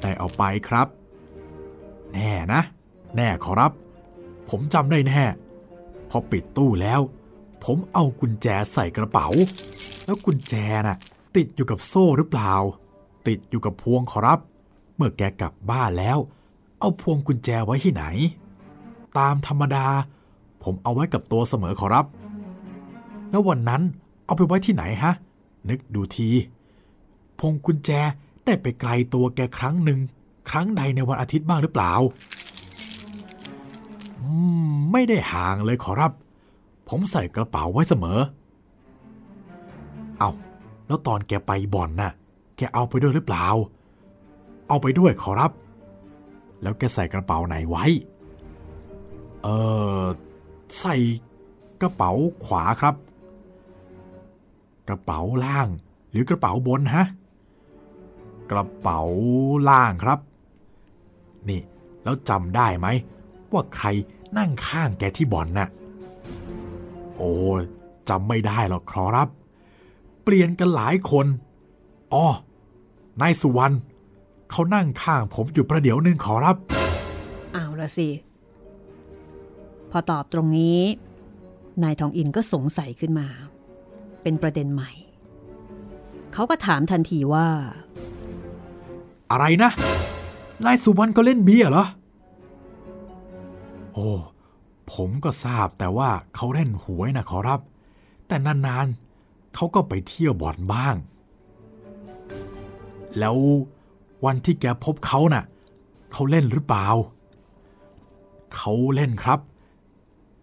[0.00, 0.88] ได้เอาไปครับ
[2.12, 2.60] แน่นะ
[3.16, 3.72] แน่ขอรับ
[4.50, 5.22] ผมจำได้แน่
[6.10, 7.00] พอปิดตู้แล้ว
[7.64, 9.28] ผมเอากุญแจใส่กระเป๋า
[10.04, 10.54] แล้วกุญแจ
[10.86, 10.96] น่ะ
[11.36, 12.52] ติดอยู่กับโซ่หรือเปล่า
[13.28, 14.40] ติดอยู่กับพวงขอรับ
[14.96, 16.18] เมื่อแกกลับบ้านแล้ว
[16.78, 18.04] เอาพวงกุญแจไว้ที่ไหน
[19.18, 19.86] ตามธรรมดา
[20.62, 22.06] ผมเอาไว้กับตัวเสมอขอรับ
[23.30, 23.82] แล้ววันนั้น
[24.24, 25.12] เอาไปไว้ที่ไหนฮะ
[25.68, 26.28] นึกดูที
[27.38, 27.90] พวงกุญแจ
[28.44, 30.00] ได้ไปไกลตัวแกครั้งหนึ่ง
[30.50, 31.92] ครั้งใดในวันอาทิตย์บ้างหรือเปล่า
[34.92, 36.12] ไม่ได้ห่างเลยขอรับ
[36.88, 38.20] ผมใส่กระเป๋าไว้เสมอ
[40.18, 40.30] เอา
[40.86, 42.12] แล้วตอนแกไปบ่อนน่ะ
[42.56, 43.46] แกเอาไปด้วยหรือเปล่า
[44.68, 45.52] เอาไปด้วยขอรับ
[46.62, 47.84] แล้วแกใส่กระเป๋าไหนไว้
[49.42, 49.48] เอ
[50.00, 50.04] อ
[50.80, 50.96] ใส่
[51.80, 52.10] กระเป๋า
[52.44, 52.94] ขวาครับ
[54.88, 55.68] กระเป๋าล่าง
[56.10, 57.04] หรือกระเป๋าบนฮะ
[58.50, 59.00] กระเป๋า
[59.68, 60.18] ล่างครับ
[61.48, 61.60] นี่
[62.02, 62.86] แล้วจำได้ไหม
[63.52, 63.86] ว่าใคร
[64.38, 65.68] นั่งข้างแกที่บ่อนน่ะ
[67.16, 67.32] โอ้
[68.08, 69.28] จำไม่ได้หรอกครับ
[70.24, 71.26] เปลี่ยนกันหลายคน
[72.12, 72.26] อ๋อ
[73.20, 73.74] นายสุวรรณ
[74.50, 76.56] เขานั่งข้างผมอยู่ประเดี๋ยวหนึ่งขอรับ
[77.52, 78.08] เอาละสิ
[79.90, 80.80] พอตอบตรงนี้
[81.82, 83.26] นายทองอินก็สงสัยขึ้นมา
[84.22, 84.90] เป็นประเด็นใหม่
[86.32, 87.46] เขาก็ถามทันทีว่า
[89.30, 89.70] อะไรนะ
[90.64, 94.12] นายสุวรรณก็เล่นเบียร์เหรอโอ้
[94.92, 97.60] ผมก็ทราบแต่ว่าเขาเล่นหวยนะขอรับ
[98.26, 100.96] แต่นานๆเขาก็ไปเที่ยวบ่อนบ้าง
[103.18, 103.36] แล้ว
[104.24, 105.44] วันที่แกพบเขาน่ะ
[106.12, 106.86] เขาเล่นหรือเปล่า
[108.56, 109.40] เขาเล่นครับ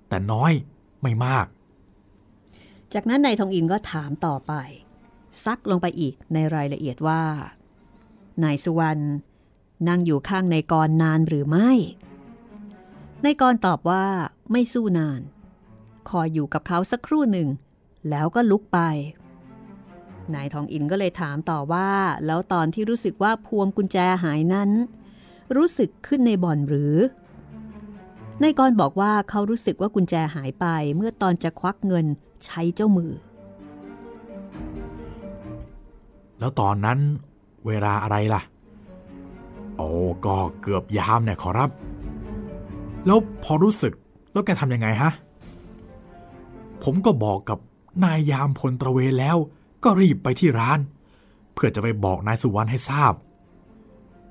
[0.10, 0.52] แต่น้อย
[1.02, 1.46] ไม่มาก
[2.94, 4.54] จากนั้นนายทองอินก็ถามต่อไป
[5.46, 7.22] ซักลงไปอีกในรายละเอียดว่า
[8.44, 9.04] นายสุวรรณ
[9.88, 11.72] นั่งอยู่ข้างนายกรนานหรือไม่
[13.26, 14.06] นายกรตอบว่า
[14.52, 15.22] ไม่สู้นาน
[16.10, 17.50] คอยอยู่กับเขาสักครู่หนึ่ง
[18.10, 18.80] แล้วก็ลุกไป
[20.34, 21.90] นายทองอินก็เลยถามต่อว่า
[22.26, 24.70] แล้วตอนที่รู้สึกว่าพวงกุญแจหายนั้น
[25.56, 26.96] รู้สึกขึ้นในบ่อนหรือ
[28.44, 32.06] นายกรบอกว่าเขารู้สึกว่ากุญแจหายไปเมื่อตอนจะควักเงิน
[32.46, 33.12] ใช้เจ้ามือ
[36.40, 37.00] แล้วตอนนั้น
[37.68, 38.42] เวลาอะไรล่ะ
[39.78, 39.90] โอ้
[40.26, 41.70] ก็เกือบยามเนี่ยขอรับ
[43.06, 43.94] แล้วพอรู้สึก
[44.32, 45.12] แล้วแกทำยังไงฮะ
[46.84, 47.60] ผมก็บอกกับ
[48.04, 49.38] นายยามพลตระเวนแล้ว
[49.84, 50.80] ก็รีบไปที่ร้าน
[51.54, 53.14] เพื่อจะไปบอกนายสุวรรณให้ทราบ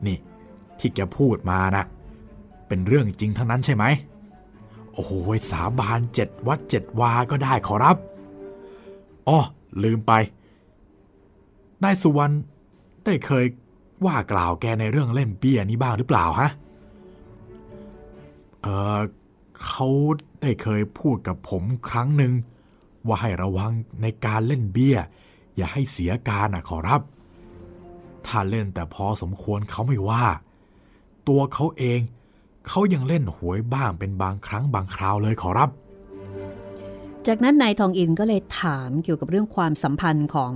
[0.07, 0.19] นี่
[0.79, 1.85] ที่แกพูดมานะ
[2.69, 3.85] เป็นเรื่องจริงทั้งนั้นใช่ไหม
[4.93, 5.13] โอ้โห
[5.51, 7.97] สาบานเจ็ดวัดเจ็ดวาก็ได้ขอรับ
[9.29, 9.39] อ๋อ
[9.83, 10.13] ลืมไป
[11.85, 12.35] นายสุวรรณ
[13.05, 13.45] ได้เคย
[14.07, 16.51] ว่ากล่าวแกในเรื่องเล่นเบี้ยนี้บ้างหรือเปล่าฮะ
[18.65, 19.01] เออ
[19.67, 19.89] เขา
[20.43, 22.33] ได้เคยพูดกับผมครั้งหนึ่ง
[23.07, 23.73] ว่าให้ระวัง
[24.03, 24.99] ในการเล่นเบี้ย
[25.57, 27.03] อย่าให้เสียการนะขอรับ
[28.27, 30.27] ถ้าเล่นแต่พอสมควรเขาไม่ว่า
[31.29, 32.01] ตัวเขาเอง
[32.69, 35.71] เขายังเล่นหวยบ้างเป็นบางครั้งบางคราวเลยขอรับ
[37.27, 40.53] จากนั้นนายทองอินก็เลยถามเกี่ยวกับเรื่องความสัมพันธ์ของ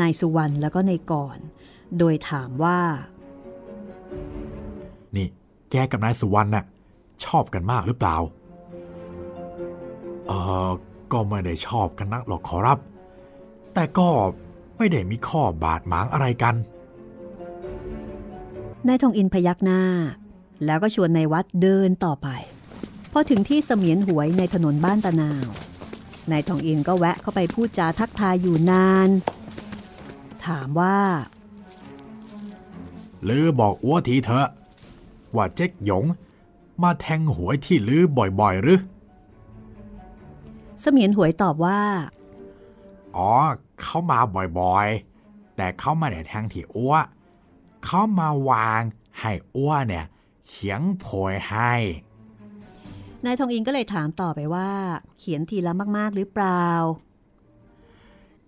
[0.00, 1.38] นายสุวรรณแล้วก็นายก่อน
[1.98, 2.78] โดยถามว่า
[5.16, 5.26] นี่
[5.70, 6.64] แกกับนายสุวรรณน่ะ
[7.26, 8.16] ชอบกันมากหรือเปล่า
[10.26, 10.32] เอ
[10.68, 10.70] อ
[11.12, 12.78] ก็ไม่ได้ชอบกันนักหรอกขอรับ
[13.74, 14.08] แต่ก็
[14.76, 16.54] ไม่ได้มีข้อบาดหมางอะไรกัน
[18.86, 19.82] นายทองอินพยักหน้า
[20.64, 22.28] แล้วก็ชวนนายวัดเดินต่อไป
[23.12, 25.48] พอถึงที่เสมียนหวยในถนนบ้านตะนาว
[26.30, 29.08] นายทองอินก็แวะเข้าไปพูดจาทักทายอยู่นาน
[30.46, 30.98] ถามว่า
[33.28, 34.48] ลือบอกอ้วทีเถอะ
[35.36, 36.04] ว่าเจ๊กหยง
[36.82, 38.04] มาแทงหวยที่ลือ
[38.40, 38.80] บ่อยๆหรือ
[40.80, 41.80] เสมียนหวยตอบว่า
[43.16, 43.32] อ๋อ
[43.80, 44.18] เขามา
[44.58, 46.94] บ่อยๆ แต่เขาไม่ได้แทงที่อ้ว
[47.84, 48.82] เขามาวาง
[49.20, 50.06] ให้อ้วนเนี่ย
[50.48, 51.72] เขียงโผยให้
[53.24, 54.70] นายทองอินก็เลยถามต่อไปว่า
[55.18, 56.66] เขียนทีละมากๆหรือเปล่า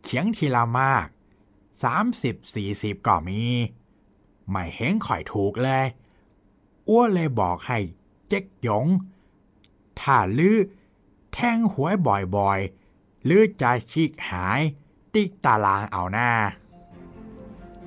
[0.04, 1.06] เขียงทีละมาก
[1.86, 3.42] 30-40 ก็มี
[4.50, 5.84] ไม่เห็นข่อยถูกเลย
[6.88, 7.78] อ้วนเลยบอกให้
[8.28, 8.86] เจ๊กหยง
[10.00, 10.56] ถ้าลือ
[11.32, 11.94] แทงหวย
[12.36, 14.60] บ่อยๆ หรือจะชิกหาย
[15.14, 16.30] ติ๊กตารางเอาหน้า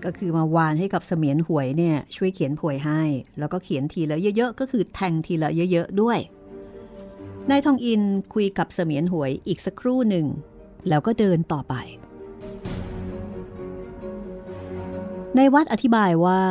[0.03, 3.01] ก็คือมาวานให้กับเสมียนหวยเนี่ยช่วยเขียนหวยให้
[3.39, 6.19] แล้วก็เขียนทีละเยอะๆ ก็คือแทงทีละเยอะๆ ด้วย
[7.49, 8.01] นายทองอิน
[8.33, 10.25] คุยกับเสมียนหวยอีกสักครู่หนึ่ง
[10.89, 11.75] แล้วก็เดินต่อไป
[15.35, 16.41] ในวัดอธิบายว่า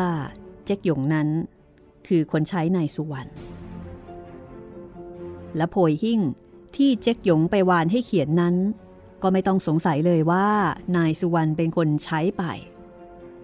[0.65, 1.29] เจ๊กหยงนั้น
[2.09, 3.31] คือคนใช้นายสุวรรณ
[5.57, 6.21] และโพยหิ่ง
[6.77, 8.57] ที่เจ๊กหยงไปวานให้เขียนนั้น
[9.23, 10.47] ก็ไม่ต้องสงสัยเลยว่า
[10.97, 12.45] นายสุวรรณเป็นคนใช้ไป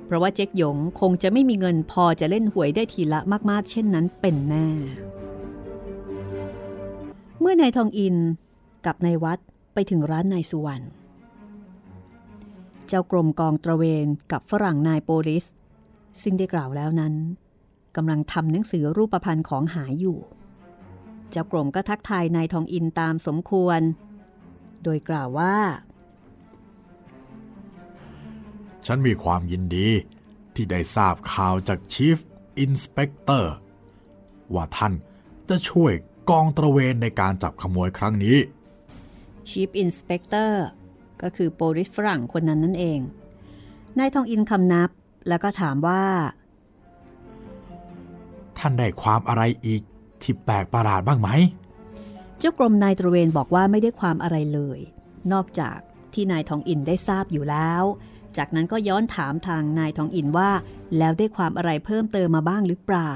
[0.04, 4.68] เพราะว่าเจ๊กหยงคงจะไม่มีเงินพอจะเล่นหวยได้ทีละมากๆ เช่นนั้นเป็นแน่
[7.40, 8.16] เมื่อนายทองอิน
[8.86, 9.38] กับนายวัด
[9.74, 10.84] ไปถึงร้านนายสุวรรณ
[12.88, 15.46] เจ้ากรมกองตระเวนกับฝรั่งนายโปลิส
[16.22, 17.14] ซึ่งได้กล่าวแล้วนั้น
[17.96, 20.18] กำลังทำหนังสือรูปพันธ์ของหายอยู่
[21.32, 23.80] เจ้ากรมก็ทักทายนายทองอินตามสมควร
[24.82, 25.56] โดยกล่าวว่า
[28.86, 29.88] ฉันมีความยินดี
[30.54, 32.18] ที่ได้ทราบข่าวจาก Chief
[32.64, 33.44] Inspector
[34.54, 34.92] ว่าท่าน
[35.48, 35.92] จะช่วย
[36.30, 38.36] กองตระเวนในการจับขโมยครั้งนี้
[39.48, 40.52] Chief Inspector
[41.22, 43.00] ก็คือโปลิสฝรั่งคนนั้นนั่นเอง
[43.98, 44.90] นายทองอินคำนับ
[45.28, 46.04] แล้วก็ถามว่า
[48.58, 49.82] ท่านได้ความอะไรอีก
[50.22, 51.28] ที่แปลกประหลาดบ้างไหม
[52.38, 54.78] เจ้ากรมนายตระเวนบอกว่าไม่ได้ความอะไรเลย
[55.32, 55.78] นอกจาก
[56.14, 57.82] ที่นายทองอินได้ทราบอยู่แล้ว
[58.36, 60.50] จากนั้นก็ย้อนถามทางนายทองอินว่า
[60.98, 63.14] แล้วได้ความอะไรเพิ่มเติมมาบ้างหรือเปล่า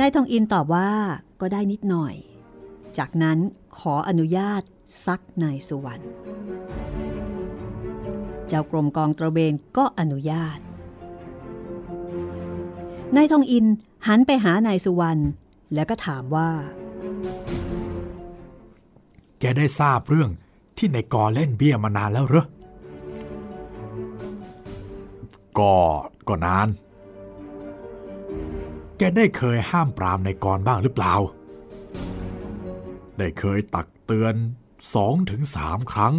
[0.00, 0.90] นายทองอินตอบว่า
[1.40, 2.14] ก็ได้นิดหน่อย
[2.98, 3.38] จากนั้น
[3.78, 4.62] ขออนุญาต
[5.06, 6.04] ซักนายสุวรรณ
[8.48, 10.58] เจ้ากรมกองตระเวนก็อนุญาต
[13.16, 13.66] นายทองอิน
[14.06, 15.22] หันไปหานายสุวรรณ
[15.74, 16.48] แล้วก็ถามว่า
[19.38, 20.30] แกได้ทราบเรื่อง
[20.76, 22.46] ที่ในกอเล่นเบี้ยมานานแล้วเหรอ
[25.58, 25.76] ก็
[26.28, 26.68] ก็นาน
[28.98, 31.14] แกได้เคยห้ามปรามในกรบ้างหรือเปล่า
[33.18, 34.34] ได้เคยตักเตือน
[34.94, 36.14] สองถึงสามครั้ง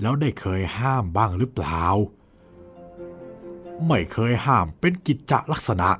[0.00, 1.82] แล้วได้เคยห้ามบ้างหรือเปล่า
[3.86, 5.90] ไม่เคยห้ามเป็นกิจจลักษณะ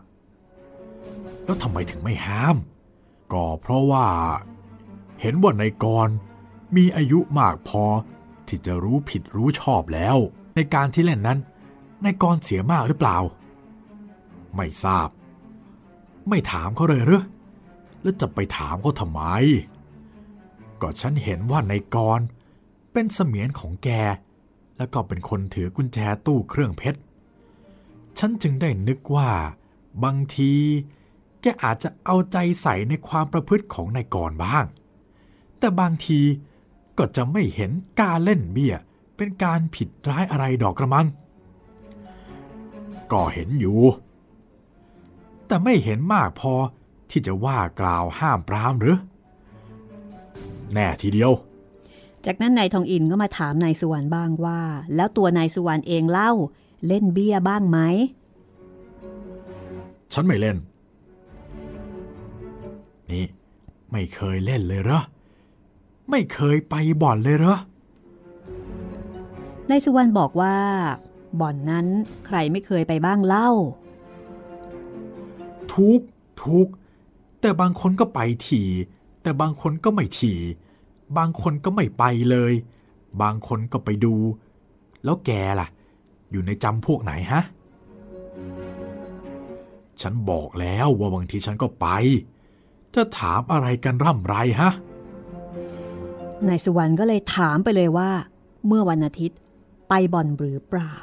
[1.49, 2.57] แล้วทำไมถึงไม่ห้าม
[3.33, 4.07] ก็เพราะว่า
[5.21, 6.09] เห็นว่าในกร
[6.77, 7.85] มีอายุมากพอ
[8.49, 10.17] ที่จะรู้ผิดรู้ชอบแล้ว
[10.55, 11.39] ในการที่เล่นนั้น
[12.03, 13.19] ในกรเสียมากหรือเปล่า
[14.55, 15.09] ไม่ทราบ
[16.29, 17.23] ไม่ถามเขาเลยหรือ
[18.03, 19.23] แล้วจะไปถามเขาทำไม
[20.81, 22.21] ก็ฉันเห็นว่าในกร
[22.93, 23.89] เป็นเสมียนของแก
[24.79, 27.01] แล้วก็เป็นคนถือกุญแจตู้เครื่องเพชร
[28.19, 29.31] ฉันจึงได้นึกว่า
[30.05, 30.53] บางที
[31.43, 34.65] แกอาจจะเอาใจใส่ในความประพฤติของนายกรบ้าง
[35.59, 36.21] แต่บางที
[36.99, 37.71] ก็จะไม่เห็น
[38.01, 38.75] การเล่นเบี้ย
[39.17, 41.07] เป็นการผิดร้ายอะไรดอกกระมัง
[43.13, 43.81] ก็เห็นอยู่
[45.47, 46.55] แต่ไม่เห็นมากพอ
[47.11, 48.99] ที่จะว่ากล่าวห้ามปรามหรือ
[50.73, 51.33] แน่ทีเดียว
[52.27, 54.61] จากนั้นนายทองอินก็มาถามนายสุวรรณบ้างว่า
[54.95, 56.33] แล้วตัวนายสุวรรณเองเล่า
[56.87, 57.79] เล่นเบี้ยบ้างไหม
[60.15, 60.57] ฉันไม่เล่น
[63.13, 63.25] นี่
[63.93, 65.01] ไม่เคยเล่นเลยเหรอ
[66.11, 67.57] ไม่เคยไปบ่อนเลยเหรอ
[69.71, 70.57] นายสุวรรณบอกว่า
[71.41, 71.87] บ่อนนั้น
[72.27, 73.51] ใครไม่เคยไปบ้างเล่า
[75.75, 76.01] ทุก
[76.45, 76.69] ทุก
[77.41, 78.63] แต่บางคนก็ไปที
[79.23, 80.35] แต่บางคนก็ไม่ที
[81.19, 82.53] บางคนก็ไม่ไปเลย
[83.23, 84.15] บางคนก็ไปดู
[85.05, 85.31] แล้วแก
[85.61, 85.69] ล่ะ
[86.31, 87.43] อยู่ในจำพวกไหนฮะ
[90.01, 91.87] ฉันบอกแล้วว่าบางทีฉันก็ไป
[92.95, 94.71] จะถามอะไรกันร่ำไรฮะ
[96.49, 98.11] นายสุวรรณก็เลยถามไปเลยว่า
[98.67, 99.39] เมื่อวันอาทิตย์
[99.89, 100.95] ไปบ่อนหรือเปล่า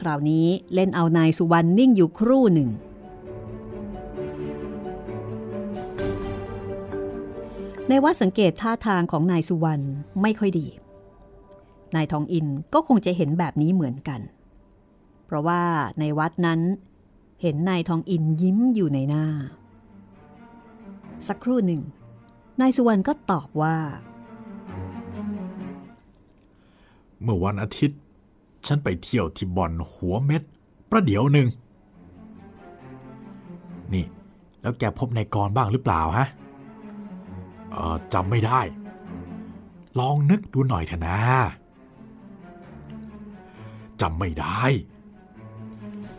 [0.00, 2.70] คราวนี้เล่นเอานายสุวรรณนิ่งอยู่ครู่หนึ่ง
[7.88, 9.84] ในวัดสังเกตท่าทางของนายสุวรรณ
[10.22, 10.66] ไม่ค่อยดี
[11.94, 14.20] นายทองอินก็คงจะเห็นแบบนี้เหมือนกัน
[15.26, 15.62] เพราะว่า
[16.00, 16.60] ในวัดนั้น
[17.42, 19.24] เห็นนายทองอินยิ้มอยู่ในหน้า
[21.28, 21.82] สักครู่หนึ่ง
[22.60, 23.76] นายสุวรรณก็ตอบว่า
[27.22, 28.00] เมื่อวันอาทิตย์
[28.66, 30.42] ฉันไปเที่ยวที่บ่อนหัวเม็ด
[30.90, 31.48] ประเดี๋ยวหนึ่ง
[33.92, 34.04] นี่
[34.60, 36.26] แล้วแกพบนายกรบ้างหรือเปล่าฮะ
[37.70, 38.60] เออจำไม่ได้
[39.98, 41.18] ลองนึกดูหน่อยเถอะนะ
[44.00, 44.62] จำไม่ได้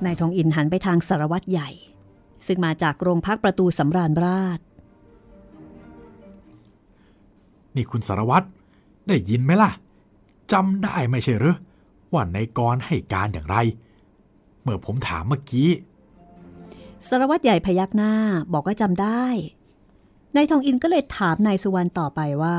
[0.05, 1.69] นายทองอินหันไปทางสารวัตรใหญ่
[2.47, 4.59] ซึ่งมาจากโรงพักประตูสำราญราช
[7.77, 8.47] นี่คุณสารวัตร
[9.07, 9.71] ได้ยินไหมล่ะ
[10.51, 11.57] จำได้ไม่ใช่หรือ
[12.13, 13.57] ว่านายกรให้การอย่างไร
[14.61, 15.69] เมื่อผมถามเมื่อกี้
[17.07, 18.13] สารวัตรใหญ่พยักหน้า
[18.53, 19.23] บอกว่าจำได้
[20.35, 22.57] นายทองอินก็เลยถามนายสุวรรณต่อไปว่า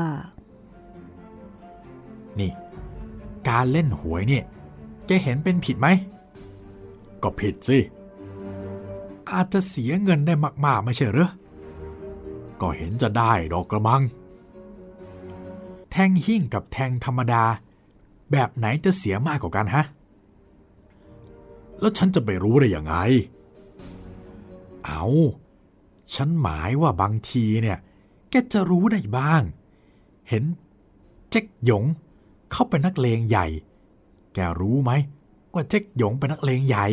[2.39, 2.51] นี่
[3.49, 4.43] การเล่นหวยเนี่ย
[5.05, 5.87] แกเห็นเป็นผิดไหม
[7.23, 7.77] ก็ผิดสิ
[9.31, 10.33] อาจจะเสียเงินได้
[10.65, 11.29] มาก ๆ ไม่ใช่หรือ
[12.61, 14.01] ก็เห็นจะได้ดอกกระมัง
[15.91, 17.43] แทงหิ่งกับแทงธรรมดา
[18.31, 19.83] แบบไหนจะเสียมากกว่ากันฮะ
[21.79, 22.95] แล้วฉันจะไปรู้ได้ยังไง
[24.85, 25.05] เอา
[26.15, 27.77] ฉันหมายว่าบางทีเนี่ย
[28.29, 29.41] แกจะรู้ได้บ้าง
[30.29, 30.43] เห็น
[31.29, 31.83] เจ๊กหยง
[32.51, 33.47] เข้าเป็นนักเลงใหญ่
[34.33, 34.91] แกรู้ไหม
[35.53, 36.87] ว่าเจ๊กหยงเป็นนักเลงใหญ่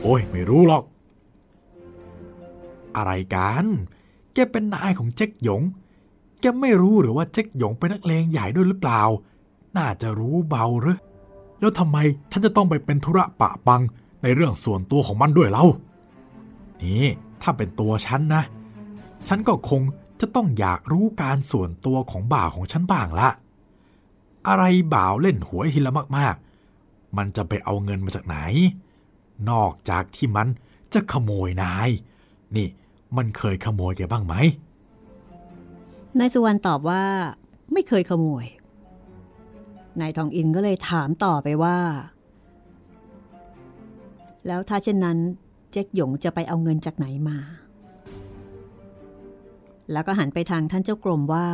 [0.00, 0.84] โอ้ยไม่รู้หรอก
[2.96, 3.64] อะไรกัน
[4.34, 5.62] แกเป็นนายของเจ๊กหยง
[6.40, 9.02] แกไม่รู้หรือว่าเจ๊กหยงเป็นนักเลงใหญ่ด้วยหรือเปล่า
[9.76, 10.98] น่าจะรู้เบาหรือ
[11.60, 11.98] แล้วทำไม
[12.32, 13.82] ฉันจะต้องไปเป็นธุระปะปัง
[14.22, 15.64] ในเรื่องส่วนตัวของมันด้วยเล่า
[16.82, 17.06] นี่
[17.42, 18.42] ถ้าเป็นตัวฉันนะ
[19.28, 19.82] ฉันก็คง
[20.20, 23.28] จะต้องอยากรู้การส่วนตัวของบ่าวของฉันบ้างละ
[24.48, 24.64] อะไร
[24.94, 28.36] บ่าวเล่นหวยทีละมากๆ มันจะไปเอาเงินมาจากไหน
[29.50, 30.48] นอกจากที่มัน
[30.92, 31.88] จะขโมยนาย
[32.56, 32.68] นี่
[33.16, 34.34] มันเคยขโมยแกบ้างไหม
[36.18, 37.04] นายสุวรรณตอบว่า
[37.72, 38.46] ไม่เคยขโมย
[40.00, 41.78] นายทองอินก็เลยถามต่อไปว่า
[44.46, 45.18] แล้วถ้าเช่นนั้น
[45.72, 47.38] เจ๊กหยงจะไปเอาเงินจากไหนมา
[49.92, 51.46] แล้วก็หันไปทางท่านเจ้ากรมว่า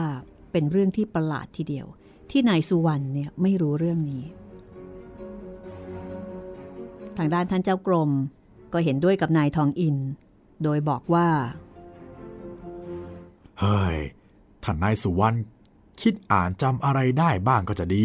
[0.52, 1.86] เป็นเรื่องที่ประหลาดทีเดียว
[2.30, 4.22] ที่นายสุวรรณเนี่ยไม่รู้เรื่องนี้
[7.16, 8.10] ทางด้านท่านเจ้ากรม
[8.72, 9.96] ก็เห็นด้วยกับนายทองอิน
[10.62, 11.28] โดยบอกว่า
[13.60, 13.96] เฮ้ย
[14.64, 15.36] ท่านนายสุวรรณ
[16.00, 18.04] คิดอ่านจำอะไรได้บ้างก็จะดี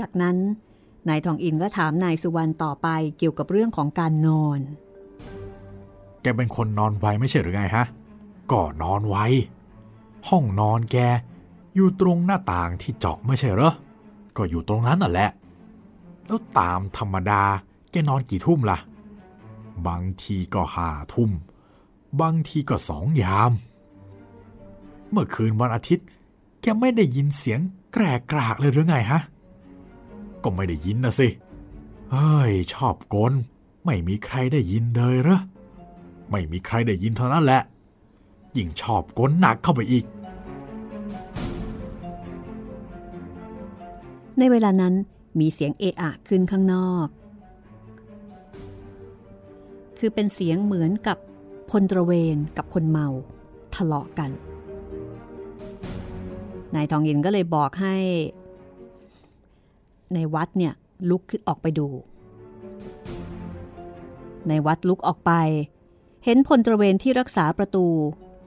[0.00, 0.36] จากนั้น
[1.08, 4.60] นายทองอินก็ถามนายสุวรรณต่อไปเกี่ยวกับเรื่องของการนอน
[6.22, 7.86] แกเป็นคนนอนไวไม่ใช่หรือไงฮะ
[8.52, 9.16] ก็นอนไว
[10.28, 10.96] ห้องนอนแก
[11.74, 13.72] อยู่ตรงหน้าต่างที่เจาะไม่ใช่เหรอ
[14.36, 15.30] ก็อยู่ตรงนั้นน่ะแหละ
[16.26, 17.42] แล้วตามธรรมดา
[17.90, 18.78] แกนอนกี่ทุ่มล่ะ
[19.86, 21.30] บางทีก็ห้าทุ่ม
[22.20, 23.52] บางทีก็สองยาม
[25.10, 26.06] เมื่อคืนวันอาทิตย์
[26.60, 27.60] แกไม่ได้ยินเสียง
[27.92, 29.20] แกรกกรากเลยหรือไงฮะ
[30.42, 31.28] ก็ไม่ได้ยินนะสิ
[32.10, 33.32] เฮ้ย ชอบกล
[33.84, 35.40] ไม่มีใครได้ยินเลยเหรอ
[36.30, 37.62] ไม่มีใครได้ยินเท่านั้นแหละ
[38.56, 40.04] ยิ่งชอบกลหนักเข้าไปอีก
[44.38, 44.94] ในเวลานั้น
[45.40, 47.06] มีเสียงเอะอะขึ้นข้างนอก
[49.98, 51.18] คือเป็นเสียงเหมือนกับ
[51.70, 53.06] พลตระเวนกับคนเมา
[53.74, 54.30] ทะเลาะกัน
[56.74, 57.96] นายทองยินก็เลยบอกให้
[60.14, 60.74] ในวัดเนี่ย
[61.10, 61.88] ลุกขึ้นออกไปดู
[64.48, 65.32] ในวัดลุกออกไป
[66.24, 67.86] เห็นพลตระเวนที่รักษาประตู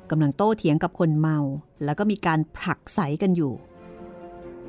[0.09, 1.37] กำลังโต้เถียงกับคนเมา
[1.83, 3.53] แล้วก็มีการผลักไสกันอยู่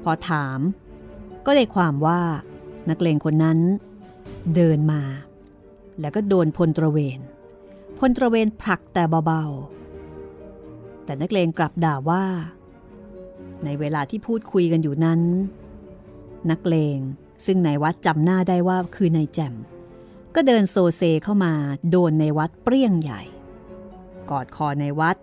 [0.02, 0.58] พอถาม
[1.46, 2.20] ก็ได้ความว่า
[2.90, 3.58] นักเลงคนนั้น
[4.54, 5.02] เดินมา
[6.00, 7.20] แล้วก็โดนพลตระเวน
[7.98, 12.24] พลตระเวนผลักแต่เบาๆ แต่นักเลงกลับด่าว่า
[13.64, 15.20] ในเวลาที่พูดคุยกันอยู่นั้น
[16.50, 16.98] นักเลง
[17.44, 19.54] ซึ่งนายวัดจำหน้าได้ว่าคือนายแจม
[20.34, 21.52] ก็เดินโซเซเข้ามา
[21.90, 23.22] โดนนายวัดเปรี้ยงใหญ่
[24.30, 25.16] กอดคอในวัด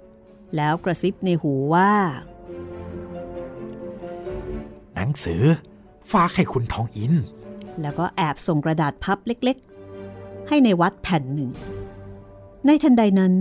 [0.56, 1.92] แล้วกระซิบในหูว่า
[4.96, 5.44] หนังสือ
[6.12, 7.14] ฝากให้คุณทองอิน
[7.82, 9.69] แล้วก็แอบส่งกระดาษพับเล็กๆ
[10.50, 11.52] ให้ในวัดแผ่นหนึ่ง
[12.66, 13.34] ในทันใดนั้น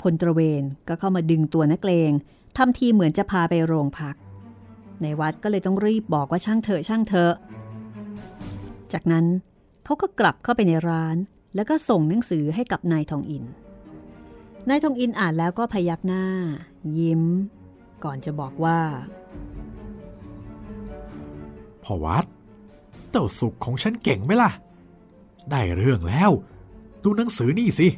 [0.00, 2.12] พลตระเวนก็เข้ามาดึงตัวนักเลง
[2.56, 4.16] ทำทีเหมือนจะพาไปโรงพัก
[5.02, 7.34] ในวัดก็เลยต้องรีบบอกว่าช่างเถอะช่างเถอะ
[8.92, 9.26] จากนั้น
[9.84, 11.16] เขาก็กลับเข้าไปในร้าน
[11.54, 13.44] แล้วก็ส่งหนังสือให้กับนายทองอิน
[14.68, 16.24] นายทองอินอ่านแล้วก็พยักหน้า
[16.98, 17.22] ยิ้ม
[18.04, 18.80] ก่อนจะบอกว่า
[21.84, 22.24] พ่อวัด
[23.10, 24.50] เจ้าสุขของฉันเก่งไหมล่ะ
[25.50, 26.30] ได้เรื่องแล้ว
[27.04, 27.88] ดูหนังสือนี่สิ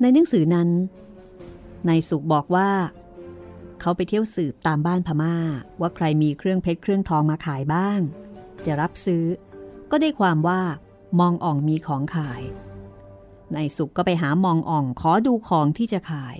[0.00, 0.68] ในหนังสือนั้น
[1.88, 2.70] นายสุขบอกว่า
[3.80, 5.36] เขาไปเที่ยวสืบตามบ้านพมา่า
[5.80, 8.00] ว่าใครมีเครื่องเพชรเครื่องทองมาขายบ้าง
[8.64, 9.24] จะรับซื้อ
[9.90, 10.60] ก็ได้ความว่า
[11.20, 12.42] มองอ่องมีของขาย
[13.54, 16.36] นายสุขก็ไปหามองอ่องขอดูของที่จะขาย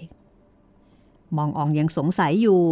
[1.37, 2.63] มองอ่องยังสงสัยอยู่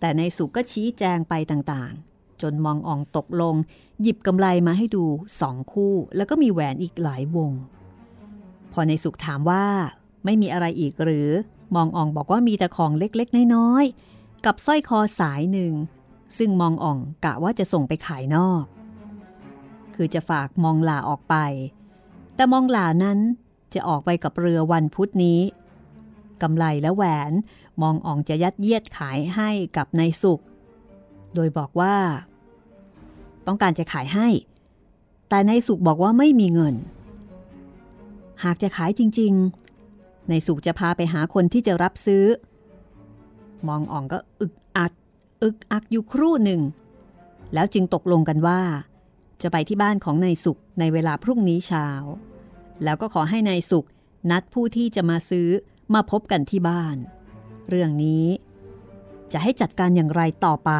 [0.00, 3.54] แต่ในสุก็ชี้แจงไปต่างๆ จนมองอ่องตกลง
[4.02, 5.04] หยิบกำไลมาให้ดู
[5.40, 7.50] สองคู่ แล้วก็มีแหวนอีกหลายวง
[8.72, 9.64] พอในสุขถามว่า
[10.24, 11.28] ไม่มีอะไรอีกหรือ
[11.76, 15.72] มองอ่องบอกว่ามีแต่ของเล็กๆ น้อยๆ กับสร้อยคอสายหนึ่ง
[16.38, 18.64] ซึ่งมองอ่องกะว่าจะส่งไปขายนอก
[19.94, 21.36] คือจะฝากมองหลาออกไป
[22.34, 23.18] แต่มองหลานั้น
[23.74, 25.40] จะออกไปกับเรือวันพุธนี้
[26.42, 27.32] กำไลและแหวน
[27.82, 30.42] มองอ่องจะยัดเยียดขายให้กับนายสุข
[31.34, 31.96] โดยบอกว่า
[33.46, 34.28] ต้องการจะขายให้
[35.28, 36.74] แต่นายสุขบอกว่าไม่มีเงิน
[38.44, 39.32] หากจะขายจริง
[39.82, 42.24] ๆนายสุขจะพาไปหาคนที่จะรับซื้อ
[43.68, 44.92] มองอ่องก็อึกอัด
[45.42, 46.60] อึกอักอยู่ครู่หนึ่ง
[47.54, 48.60] แล้วจึงตกลงกันว่า
[49.42, 51.88] จะไปที่บ้านของนายสุขในเวลาพรุ่งนี้เช้า
[52.84, 53.86] แล้วก็ขอให้ในายสุข
[54.30, 55.48] นัดผู้ที่จะมาซื้อ
[55.94, 56.96] มาพบกันที่บ้าน
[57.68, 58.24] เรื่องนี้
[59.32, 60.70] จะให้จัดการอย่างไรต่อไป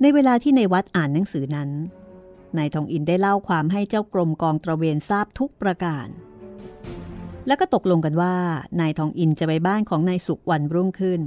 [0.00, 1.70] ในเวลาที่ในวัดอ่านหนังสือนั้น
[2.58, 6.08] นายทองอินได้เล่าความให้เจ้ากรมกองตระเวนทราบทุกประการ
[7.46, 8.34] แล้วก็ตกลงกันว่า
[8.80, 11.20] นายทองอินจะไปบ้านของนายสุขวันรุ่งขึ้น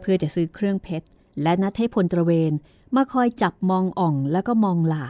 [0.00, 1.06] เพื่อจะซื้อเครื่องเพชร
[1.42, 2.52] และนัดให้พลตระเวน
[2.96, 5.06] มาคอยจับมองอ่องแล้วก็มองหลา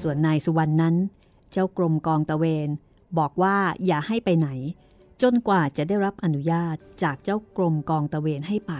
[0.00, 0.94] ส่วนนายสุวรรณนั้น
[1.52, 2.68] เจ้ากรมกองตะเวน
[3.18, 3.56] บอกว่า
[3.86, 4.48] อย่าให้ไปไหน
[5.22, 8.72] จนกว่าจะได้รับอนุญาตจากเจ้ากรมกองตะเวนให้ไป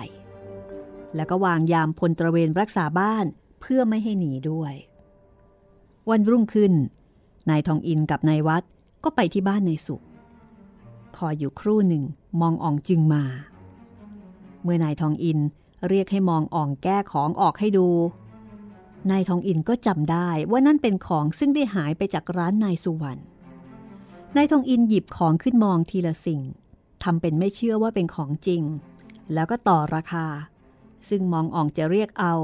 [1.14, 3.24] แล้วก็วางยามพลตระเวนรักษาบ้าน
[3.60, 4.74] เพื่อไม่ให้หนีด้วย
[6.10, 6.72] วันรุ่งขึ้น
[7.50, 8.62] นายทองอินกับนายวัด
[9.04, 10.02] ก็ไปที่บ้านนายสุข
[11.16, 12.04] คอยอยู่ครู่หนึ่ง
[12.40, 13.24] มองอ่องจึงมา
[14.62, 15.38] เมื่อนายทองอิน
[15.88, 17.88] เรียกให้มองอ่องแก้ของออกให้ดู
[19.10, 23.20] นายทองอินก็จำได้ว่านั่นเป็นของซึ่งได้หายไปจากร้านนายสุวรรณ
[24.36, 26.40] นายทองอินหยิบของขึ้นมองทีละสิ่ง
[27.02, 28.62] ทำเป็นไม่เชื่อว่าเป็นของจริง
[29.32, 30.26] แล้วก็ต่อราคา
[31.08, 32.34] ซึ่งมองอ่องจะเรียกเอา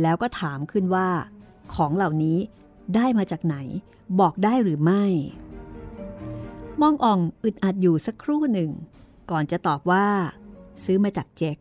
[0.00, 1.08] แล้วก็ถามขึ้นว่า
[1.74, 2.38] ของเหล่านี้
[2.94, 3.56] ได้มาจากไหน
[4.20, 5.04] บอกได้หรือไม่
[6.80, 8.70] มองอ่องอึดอัดอยู่สักครู่หนึ่ง
[9.30, 10.06] ก่อนจะตอบว่า
[10.84, 11.56] ซื้อมาจากเจ็ก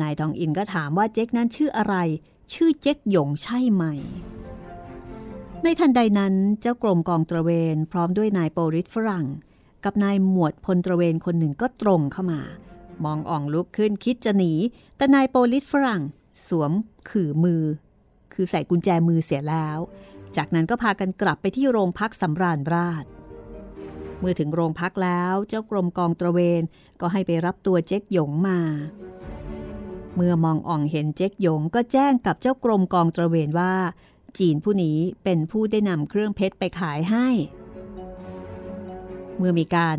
[0.00, 1.94] นายทองอินก็ถามว่าเจ๊กนั้นชื่ออะไร
[2.52, 3.84] ชื่อเจ๊กหยงใช่ไหม
[5.64, 9.26] ในทันใดนั้นเจ้ากรมกองตระเวนพร้อมด้วยนายโปริสฝรั่ง
[9.84, 12.40] กับนายหมวดพลตระเวนคนหนึ่งก็ตรงเข้ามา
[13.04, 14.52] มองอ่องลุกขึ้นคิดจะหนี
[14.96, 16.02] แต่นายโปริสฝรั่ง
[16.48, 16.72] สวม
[17.10, 17.62] ขื่อมือ
[18.32, 19.78] คือใส่กุญแจมือเสียแล้ว
[20.36, 23.04] จากนั้นก็พากันกลับไปที่โรงพักสำราญราช
[24.20, 26.62] เมื่อถึงโรงพักแล้วเจ้ากรมกองตระเวน
[27.00, 28.58] ก็ให้ไปรับตัวเจ๊กหยงมา
[30.14, 33.74] เมื่อมองอ่องเห็นเจ๊กหยงก็แจ้งกับเจ้ากรมกองตระเวนว่า
[34.38, 37.28] จีนผู้นี้เป็นผู้ได้นำเครื่องเพชรไปขายให้
[39.36, 39.98] เมื่อมีการ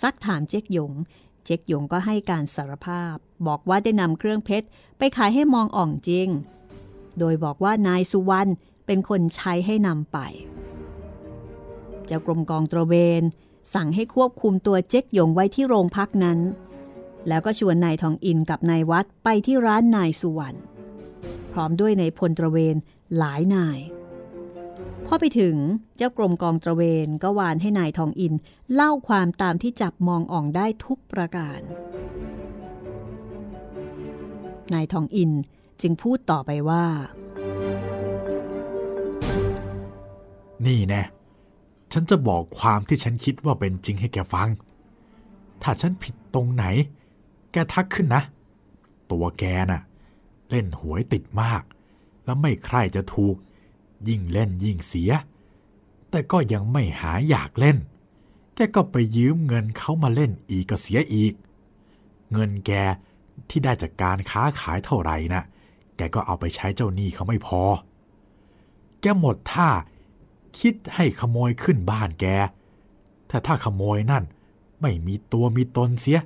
[0.00, 0.92] ซักถามเจ๊กหยง
[1.44, 3.14] เจ๊กหยงก็ให้การสารภาพ
[3.46, 4.66] บอกว่าได้นำเครื่องเพชร
[4.98, 6.28] ไปขายให้มองอ่องจริง
[7.18, 8.50] โดยบอกว่านายสุวรรณ
[8.86, 10.18] เป็นคนใช้ให้นำไป
[12.06, 13.22] เจ้ากรมกองตระเวน
[13.74, 16.38] สั่งให้ควบคุมตัวเจ๊กหยงไว้ที่โรงพักนั้น
[17.28, 20.58] แล้วก็ชวนนายทองอินกับนายวัดไปที่ร้านนายสุวรรณ
[21.52, 22.76] พร้อมด้วยในพลตระเวน
[23.18, 23.78] หลายนาย
[25.06, 25.56] พอไปถึง
[25.96, 28.34] เจ้ากรมกองตระเวนก็วานให้นายทองอิน
[28.74, 31.60] เล่าความตามที่จับมองอ่องได้ทุกประการ
[34.74, 35.30] นายทองอิน
[35.82, 36.86] จึงพูดต่อไปว่า
[40.66, 41.02] นี่แน่
[41.92, 44.48] ฉันจะบอกความที่ฉันคิดว่าเป็นจริงให้แกฟัง
[45.62, 46.64] ถ้าฉันผิดตรงไหน
[47.52, 48.22] แกทักขึ้นนะ
[49.12, 49.82] ตัวแกน่ะ
[50.50, 51.62] เล่นหวยติดมาก
[52.24, 53.36] แล้วไม่ใคร่จะถูก
[54.08, 55.12] ยิ่งเล่นยิ่งเสีย
[56.10, 57.78] แต่ก็ยังไม่หาอยากเล่น
[58.54, 61.32] แกก็ไปยืมเงินเขามาเล่นอีกก็เสียอีก
[62.32, 62.72] เงินแก
[63.48, 65.42] ที่ได้จากการค้าขายเท่าไหร่นะ
[65.96, 67.62] แกก็เอาไปใช้เจ้าหนี้เขาไม่พอ
[69.00, 69.70] แกหมดท่า
[70.60, 72.26] คิดให้ขโมยขึ้นบ้านแก
[73.30, 74.24] ถ้าถ้าขโมยนั่น
[74.80, 76.20] ไม่มีตัวมีตนเสีย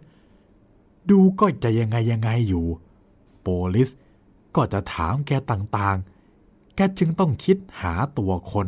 [1.11, 2.67] ดูก็จะยังไงยังไงอยู่
[3.41, 3.91] โปลิส
[4.57, 8.67] ก็จะถามแกต่างๆ แกจึงต้องคิดหาตัวคน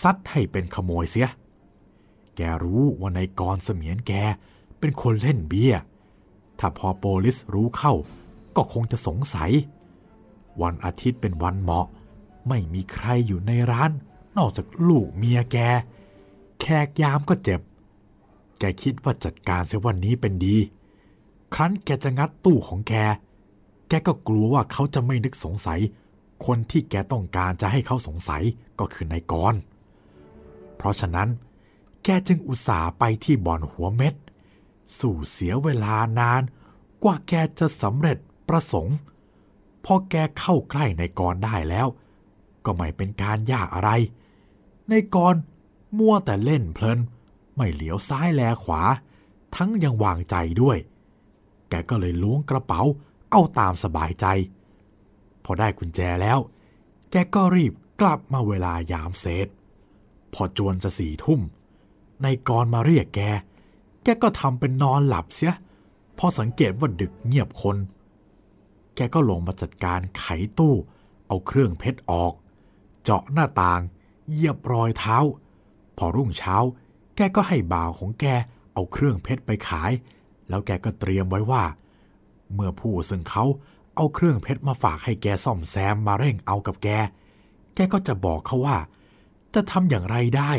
[0.00, 1.28] ซัดให้เป็นขโมยเสีย
[2.36, 4.12] แกรู้ว่าในกรเสมียนแก
[4.78, 5.74] เป็นคนเล่นเบี้ย
[6.58, 7.92] ถ้าพอโปลิสรู้เข้า
[8.56, 9.50] ก็คงจะสงสัย
[10.62, 11.86] วันอาทิตย์เป็นวันเหมาะ
[12.48, 13.90] ไม่มีใครอยู่ในร้าน
[14.36, 15.56] นอกจากลูกเมียแก
[16.60, 17.60] แขกยามก็เจ็บ
[18.58, 20.56] แกคิดว่าจัดการเสียวันนี้เป็นดี
[21.54, 22.94] ครั้นแกจะงัดตู้ของแก
[23.88, 25.80] แกก็กลัวว่าเขาจะไม่นึกสงสัย
[26.46, 28.42] คนที่แกต้องการจะให้เขาสงสัย
[28.78, 29.54] ก็คือนายกร
[30.76, 31.28] เพราะฉะนั้น
[32.04, 34.14] แกจึงอุตส่าห์ไปที่บ่อนหัวเม็ด
[35.00, 36.42] สู่เสียเวลานาน
[37.02, 38.18] กว่าแกจะสำเร็จ
[38.48, 38.96] ประสงค์
[39.84, 41.86] พอแกเข้าใกล้ในกรได้แล้ว
[42.64, 43.90] ก็ไม่เป็นการยากอะไร
[44.88, 45.34] ในกร
[45.98, 46.98] มัวแต่เล่นเพลิน
[47.56, 48.82] ไม่เหลียวซ้ายแลขวา
[49.56, 50.78] ทั้งยังวางใจด้วย
[51.68, 52.82] แกก็เลยล้วงกระเป๋า
[53.30, 54.26] เอาตามสบายใจ
[55.44, 56.38] พอได้กุญแจแล้ว
[57.10, 59.48] แกก็รีบกลับมาเวลายามเศษ
[60.34, 61.40] พอจวนจะสี่ทุ่ม
[62.22, 63.20] ในกรมาเรียกแก
[64.02, 65.54] แกก็ทำเป็นนอนหลับเสีย
[66.18, 67.76] พอสังเกตว่าดึกเงียบคน
[68.94, 70.24] แกก็ลงมาจัดการไข
[70.58, 70.74] ตู้
[71.26, 72.32] เอาเครื่องเพชรออก
[73.02, 73.80] เจาะหน้าต่าง
[74.30, 75.18] เหยียบรอยเท้า
[75.96, 76.56] พอรุ่งเช้า
[77.16, 78.26] แกก็ให้บ่าวของแก
[78.72, 79.92] เอาเครื่องเพชรไปขาย
[80.48, 81.62] แล้วแกก็เตรียมไว้ว่า
[82.54, 83.44] เมื่อผู้ซึ่งเขา
[83.96, 86.88] เอาเครื่องเพชรมาฝากให้แกซ่อมแซมมาเร่งเอากับแก
[87.74, 88.78] แกก็จะบอกเขาว่า
[89.54, 90.52] จะทำอย่างไรได้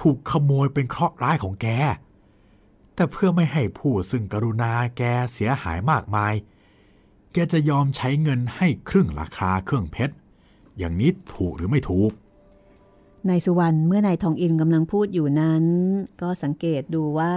[0.00, 1.66] ถูกขโมยเป็นเคราะห์ร้ายของแก
[2.94, 5.02] แต่เพื่อไม่ให้ผู้ซึ่งกรุณาแก
[5.32, 6.34] เสียหายมากมาย
[7.32, 10.14] แกจะยอมใช้เงินให้ครึ่งราคาเครื่องเพชร
[10.78, 12.12] อย่างนี้ถูกหรือไม่ถูก
[13.28, 15.64] นายสุวรรณเมื่อนายทองอินกำลังพูดอยู่นั้น
[16.20, 17.36] ก็สังเกตดูว่า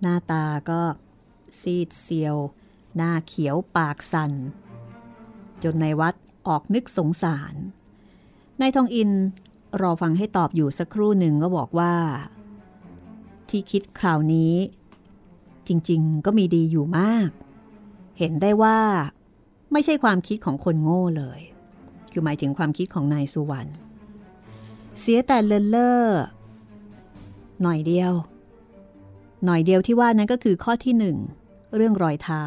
[0.00, 0.80] หน้าตาก็
[1.60, 2.36] ซีดเซียว
[2.96, 4.32] หน้าเขียวปากสัน่น
[5.62, 6.14] จนนวัด
[6.48, 7.54] ออกนึกสงสาร
[8.60, 9.10] นายทองอิน
[9.80, 11.94] รอฟังให้ตอบอยู่สักครู่หนึ่งก็บอกว่า
[13.48, 14.54] ที่คิดคราวนี้
[15.68, 17.28] จริงๆก็มีดีอยู่มาก
[18.18, 18.78] เห็นได้ว่า
[19.72, 21.40] ไม่ใช่ความคิดของคนโง่เลย
[22.12, 23.70] คือหมายถึงความคิดของนายสุวรรณ
[25.00, 26.04] เสียแต่เลินเลอ
[27.62, 28.12] หน่อยเดียว
[29.44, 31.16] หน่อยเดียวที่ว่านั้นก็คือข้อที่หนึ่ง
[31.76, 32.44] เรื่องรอยเท้า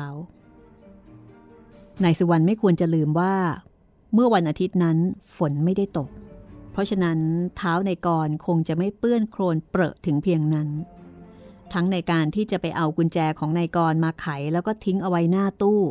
[2.03, 3.35] นายสุวรรณไม่ควรจะลืมว่า
[4.13, 4.97] เมื่อวันอาทิตย์นั้น
[5.37, 6.09] ฝนไม่ได้ตก
[6.71, 7.19] เพราะฉะนั้น
[7.57, 10.69] เท้าในกรคงจะไม่เปื้อนโคลนเปรอะถึงเพียงนั้น
[11.73, 15.81] ทั้งในการที่จะไปเอากุญแจของนายกรมาไขแล้วก็ทิ้งเอาไว้หน้าตู้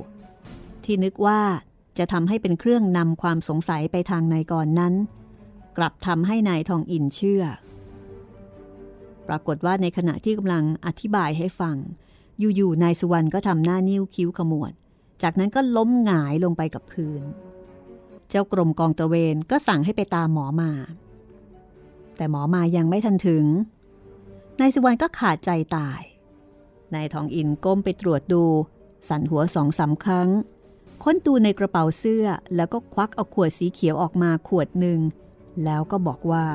[0.85, 1.41] ที่นึกว่า
[1.99, 4.95] จะทำให้เป็นเครื่องนำความสงสัยไปทางนายกรนั้น
[5.77, 7.45] กลับทำให้นายทองอินเชื่อ
[9.29, 11.77] ปรากฏว่าในขณะที่กำลังอธิบายให้ฟัง
[12.39, 14.73] อยู่ๆนายสุวรรณก็ทำหน้านิ้วคิ้วขมวด
[15.23, 17.23] จากนั้นก็ล้มหงายลงไปกับพื้น
[18.31, 20.71] เจ้ากรมกองตระเวนก็สั่งให้ไปตามหมอมา
[22.17, 23.45] แต่หมอมายังไม่ทันถึง
[24.61, 26.01] นายสุวรรณก็ขาดใจตาย
[26.95, 28.45] นายทองอินก้มไปตรวจดู
[29.09, 30.29] สั่นหัวสองสาครั้ง
[31.03, 32.27] ค้นดูในกระเป๋าเสื้อ
[32.57, 35.01] แล้วก็ควักเอาขวดสีเขียวออกมาขวดหนึ่ง
[35.65, 36.47] แล้วก็บอกว่า